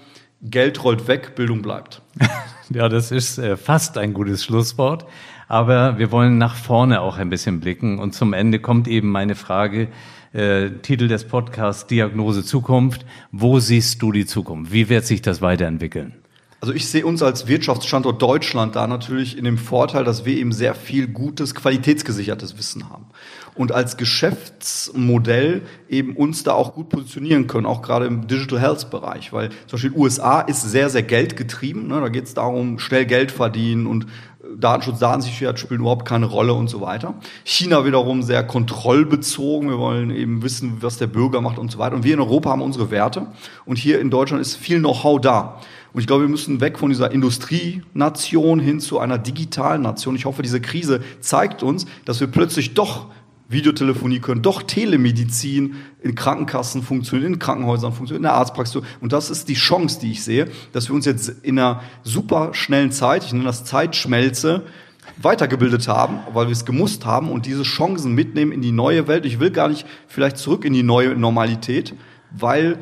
Geld 0.42 0.84
rollt 0.84 1.08
weg, 1.08 1.36
Bildung 1.36 1.62
bleibt. 1.62 2.02
ja, 2.70 2.90
das 2.90 3.12
ist 3.12 3.38
äh, 3.38 3.58
fast 3.58 3.98
ein 3.98 4.14
gutes 4.14 4.44
Schlusswort. 4.44 5.06
Aber 5.48 5.98
wir 5.98 6.12
wollen 6.12 6.38
nach 6.38 6.56
vorne 6.56 7.02
auch 7.02 7.18
ein 7.18 7.30
bisschen 7.30 7.60
blicken. 7.60 8.00
Und 8.00 8.14
zum 8.14 8.34
Ende 8.34 8.60
kommt 8.60 8.88
eben 8.88 9.10
meine 9.10 9.36
Frage, 9.36 9.88
äh, 10.34 10.70
Titel 10.82 11.08
des 11.08 11.26
Podcasts 11.26 11.88
Diagnose 11.88 12.44
Zukunft. 12.44 13.06
Wo 13.32 13.60
siehst 13.60 14.02
du 14.02 14.12
die 14.12 14.26
Zukunft? 14.26 14.72
Wie 14.72 14.90
wird 14.90 15.06
sich 15.06 15.22
das 15.22 15.42
weiterentwickeln? 15.42 16.14
Also 16.60 16.74
ich 16.74 16.90
sehe 16.90 17.06
uns 17.06 17.22
als 17.22 17.48
Wirtschaftsstandort 17.48 18.20
Deutschland 18.20 18.76
da 18.76 18.88
natürlich 18.88 19.38
in 19.38 19.44
dem 19.44 19.60
Vorteil, 19.60 20.04
dass 20.04 20.26
wir 20.26 20.36
eben 20.36 20.52
sehr 20.52 20.74
viel 20.74 21.08
gutes, 21.08 21.54
qualitätsgesichertes 21.54 22.58
Wissen 22.58 22.90
haben. 22.90 23.06
Und 23.54 23.72
als 23.72 23.96
Geschäftsmodell 23.98 25.62
eben 25.88 26.16
uns 26.16 26.44
da 26.44 26.54
auch 26.54 26.74
gut 26.74 26.90
positionieren 26.90 27.46
können, 27.46 27.68
auch 27.68 27.84
gerade 27.84 28.06
im 28.08 28.28
Digital 28.28 28.60
Health 28.60 28.90
Bereich. 28.90 29.34
Weil 29.34 29.50
zum 29.68 29.78
Beispiel 29.78 29.92
USA 29.92 30.42
ist 30.42 30.64
sehr, 30.64 30.90
sehr 30.90 31.04
geldgetrieben. 31.04 31.88
Ne? 31.88 32.02
Da 32.02 32.10
geht 32.10 32.26
es 32.26 32.34
darum, 32.34 32.80
schnell 32.80 33.06
Geld 33.06 33.32
verdienen 33.32 33.86
und 33.86 34.08
Datenschutz, 34.56 35.00
Datensicherheit 35.00 35.60
spielen 35.60 35.82
überhaupt 35.82 36.08
keine 36.08 36.26
Rolle 36.26 36.54
und 36.54 36.70
so 36.70 36.82
weiter. 36.82 37.16
China 37.44 37.86
wiederum 37.86 38.24
sehr 38.24 38.44
kontrollbezogen. 38.44 39.70
Wir 39.70 39.78
wollen 39.78 40.10
eben 40.10 40.42
wissen, 40.42 40.78
was 40.82 40.98
der 40.98 41.08
Bürger 41.08 41.42
macht 41.42 41.60
und 41.60 41.72
so 41.72 41.80
weiter. 41.80 41.96
Und 41.96 42.04
wir 42.04 42.14
in 42.14 42.20
Europa 42.20 42.50
haben 42.50 42.62
unsere 42.62 42.90
Werte. 42.90 43.28
Und 43.66 43.78
hier 43.78 44.00
in 44.00 44.10
Deutschland 44.10 44.42
ist 44.42 44.56
viel 44.56 44.80
Know-how 44.80 45.20
da. 45.20 45.60
Und 45.98 46.02
ich 46.02 46.06
glaube, 46.06 46.26
wir 46.26 46.30
müssen 46.30 46.62
weg 46.62 46.78
von 46.78 46.92
dieser 46.92 47.10
Industrienation 47.12 48.60
hin 48.60 48.80
zu 48.80 49.00
einer 49.00 49.18
digitalen 49.18 49.82
Nation. 49.82 50.16
Ich 50.16 50.26
hoffe, 50.26 50.44
diese 50.44 50.62
Krise 50.62 51.02
zeigt 51.22 51.64
uns, 51.64 51.88
dass 52.06 52.20
wir 52.20 52.28
plötzlich 52.28 52.76
doch 52.76 53.08
Videotelefonie 53.50 54.20
können, 54.20 54.44
doch 54.44 54.62
Telemedizin 54.62 55.78
in 56.04 56.14
Krankenkassen 56.14 56.84
funktioniert, 56.84 57.32
in 57.32 57.40
Krankenhäusern 57.40 57.94
funktioniert, 57.94 58.20
in 58.20 58.30
der 58.30 58.34
Arztpraxis. 58.34 58.84
Und 59.02 59.12
das 59.12 59.32
ist 59.32 59.50
die 59.50 59.56
Chance, 59.56 60.00
die 60.00 60.12
ich 60.12 60.24
sehe, 60.24 60.52
dass 60.72 60.88
wir 60.88 60.94
uns 60.94 61.08
jetzt 61.08 61.30
in 61.42 61.58
einer 61.58 61.82
super 62.04 62.54
schnellen 62.54 62.92
Zeit, 62.92 63.26
ich 63.26 63.34
nenne 63.34 63.46
das 63.46 63.66
Zeitschmelze, 63.66 64.66
weitergebildet 65.20 65.88
haben, 65.88 66.20
weil 66.32 66.46
wir 66.46 66.54
es 66.54 66.66
gemusst 66.66 67.08
haben 67.08 67.32
und 67.32 67.48
diese 67.48 67.64
Chancen 67.64 68.14
mitnehmen 68.14 68.52
in 68.52 68.62
die 68.62 68.72
neue 68.72 69.08
Welt. 69.08 69.26
Ich 69.26 69.40
will 69.40 69.50
gar 69.50 69.68
nicht 69.68 69.88
vielleicht 70.08 70.38
zurück 70.38 70.64
in 70.64 70.74
die 70.74 70.84
neue 70.84 71.16
Normalität, 71.16 71.96
weil 72.30 72.78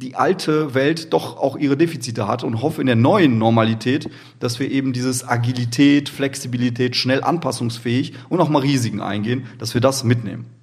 die 0.00 0.14
alte 0.14 0.74
Welt 0.74 1.12
doch 1.12 1.36
auch 1.38 1.56
ihre 1.56 1.76
Defizite 1.76 2.28
hat 2.28 2.44
und 2.44 2.62
hoffe 2.62 2.80
in 2.80 2.86
der 2.86 2.96
neuen 2.96 3.38
Normalität, 3.38 4.08
dass 4.38 4.60
wir 4.60 4.70
eben 4.70 4.92
dieses 4.92 5.26
Agilität, 5.26 6.08
Flexibilität, 6.08 6.94
schnell 6.94 7.24
anpassungsfähig 7.24 8.14
und 8.28 8.40
auch 8.40 8.48
mal 8.48 8.60
Risiken 8.60 9.00
eingehen, 9.00 9.46
dass 9.58 9.74
wir 9.74 9.80
das 9.80 10.04
mitnehmen. 10.04 10.57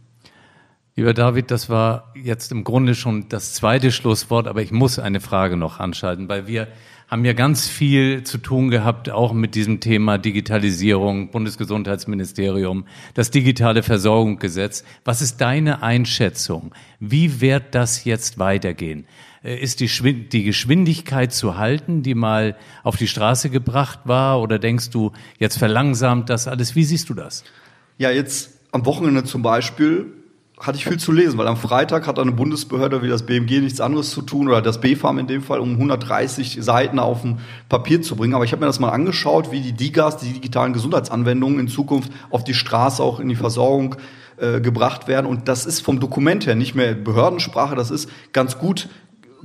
Lieber 0.98 1.14
David, 1.14 1.52
das 1.52 1.70
war 1.70 2.14
jetzt 2.16 2.54
im 2.54 2.64
Grunde 2.64 2.96
schon 2.96 3.28
das 3.28 3.54
zweite 3.54 3.92
Schlusswort, 3.92 4.48
aber 4.48 4.62
ich 4.62 4.72
muss 4.72 4.98
eine 4.98 5.20
Frage 5.20 5.58
noch 5.58 5.82
anschalten, 5.82 6.30
weil 6.30 6.48
wir 6.48 6.70
haben 7.10 7.26
ja 7.26 7.34
ganz 7.34 7.68
viel 7.68 8.24
zu 8.24 8.38
tun 8.38 8.70
gehabt, 8.70 9.10
auch 9.10 9.34
mit 9.34 9.56
diesem 9.56 9.82
Thema 9.82 10.18
Digitalisierung, 10.18 11.32
Bundesgesundheitsministerium, 11.32 12.86
das 13.14 13.30
digitale 13.30 13.84
Versorgungsgesetz. 13.84 14.86
Was 15.04 15.22
ist 15.22 15.42
deine 15.42 15.84
Einschätzung? 15.84 16.74
Wie 17.02 17.42
wird 17.42 17.76
das 17.76 18.06
jetzt 18.06 18.40
weitergehen? 18.40 19.06
Äh, 19.44 19.60
ist 19.60 19.82
die, 19.82 20.30
die 20.30 20.44
Geschwindigkeit 20.44 21.34
zu 21.34 21.58
halten, 21.58 22.04
die 22.04 22.16
mal 22.16 22.56
auf 22.84 22.96
die 22.96 23.10
Straße 23.10 23.50
gebracht 23.50 24.00
war? 24.06 24.42
Oder 24.42 24.60
denkst 24.60 24.92
du, 24.92 25.12
jetzt 25.40 25.58
verlangsamt 25.58 26.30
das 26.30 26.48
alles? 26.48 26.74
Wie 26.74 26.86
siehst 26.86 27.10
du 27.10 27.14
das? 27.16 27.44
Ja, 27.98 28.12
jetzt 28.12 28.62
am 28.72 28.86
Wochenende 28.86 29.26
zum 29.26 29.42
Beispiel 29.42 30.14
hatte 30.60 30.78
ich 30.78 30.86
viel 30.86 30.98
zu 30.98 31.12
lesen, 31.12 31.38
weil 31.38 31.48
am 31.48 31.58
Freitag 31.58 32.08
hat 32.08 32.18
eine 32.18 32.32
Bundesbehörde 32.32 33.02
wie 33.02 33.10
das 33.10 33.26
BMG 33.26 33.60
nichts 33.60 33.82
anderes 33.82 34.12
zu 34.12 34.22
tun 34.22 34.48
oder 34.48 34.62
das 34.62 34.80
BFAM 34.80 35.20
in 35.20 35.28
dem 35.28 35.42
Fall, 35.42 35.60
um 35.60 35.72
130 35.72 36.60
Seiten 36.62 36.98
auf 36.98 37.24
dem 37.24 37.40
Papier 37.68 38.02
zu 38.02 38.16
bringen. 38.16 38.36
Aber 38.36 38.46
ich 38.46 38.54
habe 38.54 38.62
mir 38.62 38.68
das 38.68 38.80
mal 38.80 38.92
angeschaut, 38.92 39.52
wie 39.52 39.60
die 39.60 39.74
DIGAs, 39.74 40.18
die 40.18 40.32
digitalen 40.32 40.72
Gesundheitsanwendungen 40.72 41.60
in 41.60 41.68
Zukunft 41.68 42.12
auf 42.30 42.46
die 42.46 42.54
Straße 42.54 43.04
auch 43.04 43.20
in 43.20 43.28
die 43.28 43.36
Versorgung 43.36 43.96
äh, 44.38 44.62
gebracht 44.62 45.08
werden. 45.10 45.26
Und 45.26 45.50
das 45.50 45.66
ist 45.66 45.82
vom 45.82 46.00
Dokument 46.00 46.46
her 46.46 46.56
nicht 46.56 46.74
mehr 46.74 46.94
Behördensprache, 46.94 47.76
das 47.76 47.92
ist 47.92 48.10
ganz 48.32 48.58
gut 48.58 48.88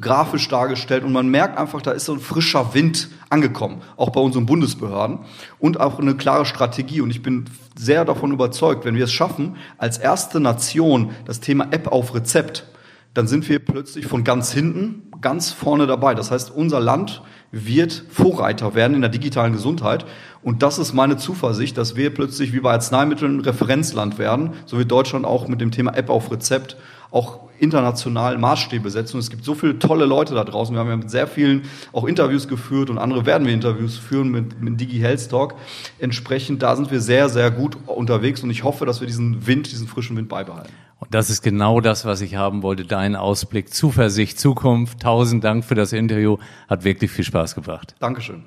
grafisch 0.00 0.48
dargestellt 0.48 1.04
und 1.04 1.12
man 1.12 1.28
merkt 1.28 1.58
einfach, 1.58 1.82
da 1.82 1.92
ist 1.92 2.06
so 2.06 2.14
ein 2.14 2.20
frischer 2.20 2.74
Wind 2.74 3.08
angekommen, 3.28 3.82
auch 3.96 4.10
bei 4.10 4.20
unseren 4.20 4.46
Bundesbehörden 4.46 5.20
und 5.58 5.80
auch 5.80 5.98
eine 5.98 6.14
klare 6.14 6.46
Strategie. 6.46 7.00
Und 7.00 7.10
ich 7.10 7.22
bin 7.22 7.46
sehr 7.76 8.04
davon 8.04 8.32
überzeugt, 8.32 8.84
wenn 8.84 8.94
wir 8.94 9.04
es 9.04 9.12
schaffen, 9.12 9.56
als 9.78 9.98
erste 9.98 10.40
Nation 10.40 11.10
das 11.24 11.40
Thema 11.40 11.68
App 11.70 11.88
auf 11.88 12.14
Rezept, 12.14 12.66
dann 13.14 13.26
sind 13.26 13.48
wir 13.48 13.58
plötzlich 13.58 14.06
von 14.06 14.24
ganz 14.24 14.52
hinten 14.52 15.10
ganz 15.20 15.52
vorne 15.52 15.86
dabei. 15.86 16.14
Das 16.14 16.30
heißt, 16.30 16.50
unser 16.50 16.80
Land 16.80 17.22
wird 17.52 18.04
Vorreiter 18.10 18.74
werden 18.74 18.94
in 18.94 19.00
der 19.00 19.10
digitalen 19.10 19.52
Gesundheit. 19.52 20.06
Und 20.42 20.62
das 20.62 20.78
ist 20.78 20.92
meine 20.92 21.16
Zuversicht, 21.16 21.76
dass 21.76 21.96
wir 21.96 22.14
plötzlich 22.14 22.52
wie 22.52 22.60
bei 22.60 22.72
Arzneimitteln 22.72 23.40
Referenzland 23.40 24.18
werden, 24.18 24.52
so 24.66 24.78
wie 24.78 24.84
Deutschland 24.84 25.26
auch 25.26 25.48
mit 25.48 25.60
dem 25.60 25.70
Thema 25.70 25.94
App 25.94 26.10
auf 26.10 26.30
Rezept 26.30 26.76
auch 27.10 27.49
international 27.60 28.38
Maßstäbe 28.38 28.90
setzen. 28.90 29.16
Und 29.16 29.20
es 29.20 29.30
gibt 29.30 29.44
so 29.44 29.54
viele 29.54 29.78
tolle 29.78 30.06
Leute 30.06 30.34
da 30.34 30.44
draußen. 30.44 30.74
Wir 30.74 30.80
haben 30.80 30.88
ja 30.88 30.96
mit 30.96 31.10
sehr 31.10 31.26
vielen 31.26 31.62
auch 31.92 32.04
Interviews 32.04 32.48
geführt 32.48 32.90
und 32.90 32.98
andere 32.98 33.26
werden 33.26 33.46
wir 33.46 33.54
Interviews 33.54 33.98
führen 33.98 34.30
mit, 34.30 34.60
mit 34.60 34.80
Digi 34.80 34.98
Health 34.98 35.30
Talk. 35.30 35.54
Entsprechend, 35.98 36.62
da 36.62 36.74
sind 36.74 36.90
wir 36.90 37.00
sehr, 37.00 37.28
sehr 37.28 37.50
gut 37.50 37.76
unterwegs 37.86 38.42
und 38.42 38.50
ich 38.50 38.64
hoffe, 38.64 38.86
dass 38.86 39.00
wir 39.00 39.06
diesen 39.06 39.46
Wind, 39.46 39.70
diesen 39.70 39.86
frischen 39.86 40.16
Wind 40.16 40.28
beibehalten. 40.28 40.72
Und 40.98 41.14
das 41.14 41.30
ist 41.30 41.42
genau 41.42 41.80
das, 41.80 42.04
was 42.04 42.20
ich 42.20 42.36
haben 42.36 42.62
wollte. 42.62 42.84
Dein 42.84 43.16
Ausblick, 43.16 43.72
Zuversicht, 43.72 44.38
Zukunft. 44.38 45.00
Tausend 45.00 45.44
Dank 45.44 45.64
für 45.64 45.74
das 45.74 45.92
Interview. 45.92 46.36
Hat 46.68 46.84
wirklich 46.84 47.10
viel 47.10 47.24
Spaß 47.24 47.54
gebracht. 47.54 47.94
Dankeschön. 48.00 48.44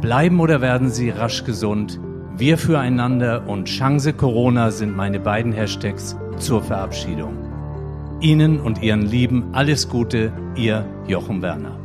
Bleiben 0.00 0.40
oder 0.40 0.60
werden 0.60 0.90
Sie 0.90 1.10
rasch 1.10 1.44
gesund? 1.44 2.00
Wir 2.36 2.56
füreinander 2.56 3.46
und 3.46 3.66
Chance 3.66 4.14
Corona 4.14 4.70
sind 4.70 4.96
meine 4.96 5.20
beiden 5.20 5.52
Hashtags 5.52 6.16
zur 6.38 6.62
Verabschiedung. 6.62 7.36
Ihnen 8.20 8.60
und 8.60 8.82
Ihren 8.82 9.02
Lieben 9.02 9.52
alles 9.52 9.88
Gute, 9.88 10.32
Ihr 10.56 10.86
Jochen 11.06 11.42
Werner. 11.42 11.81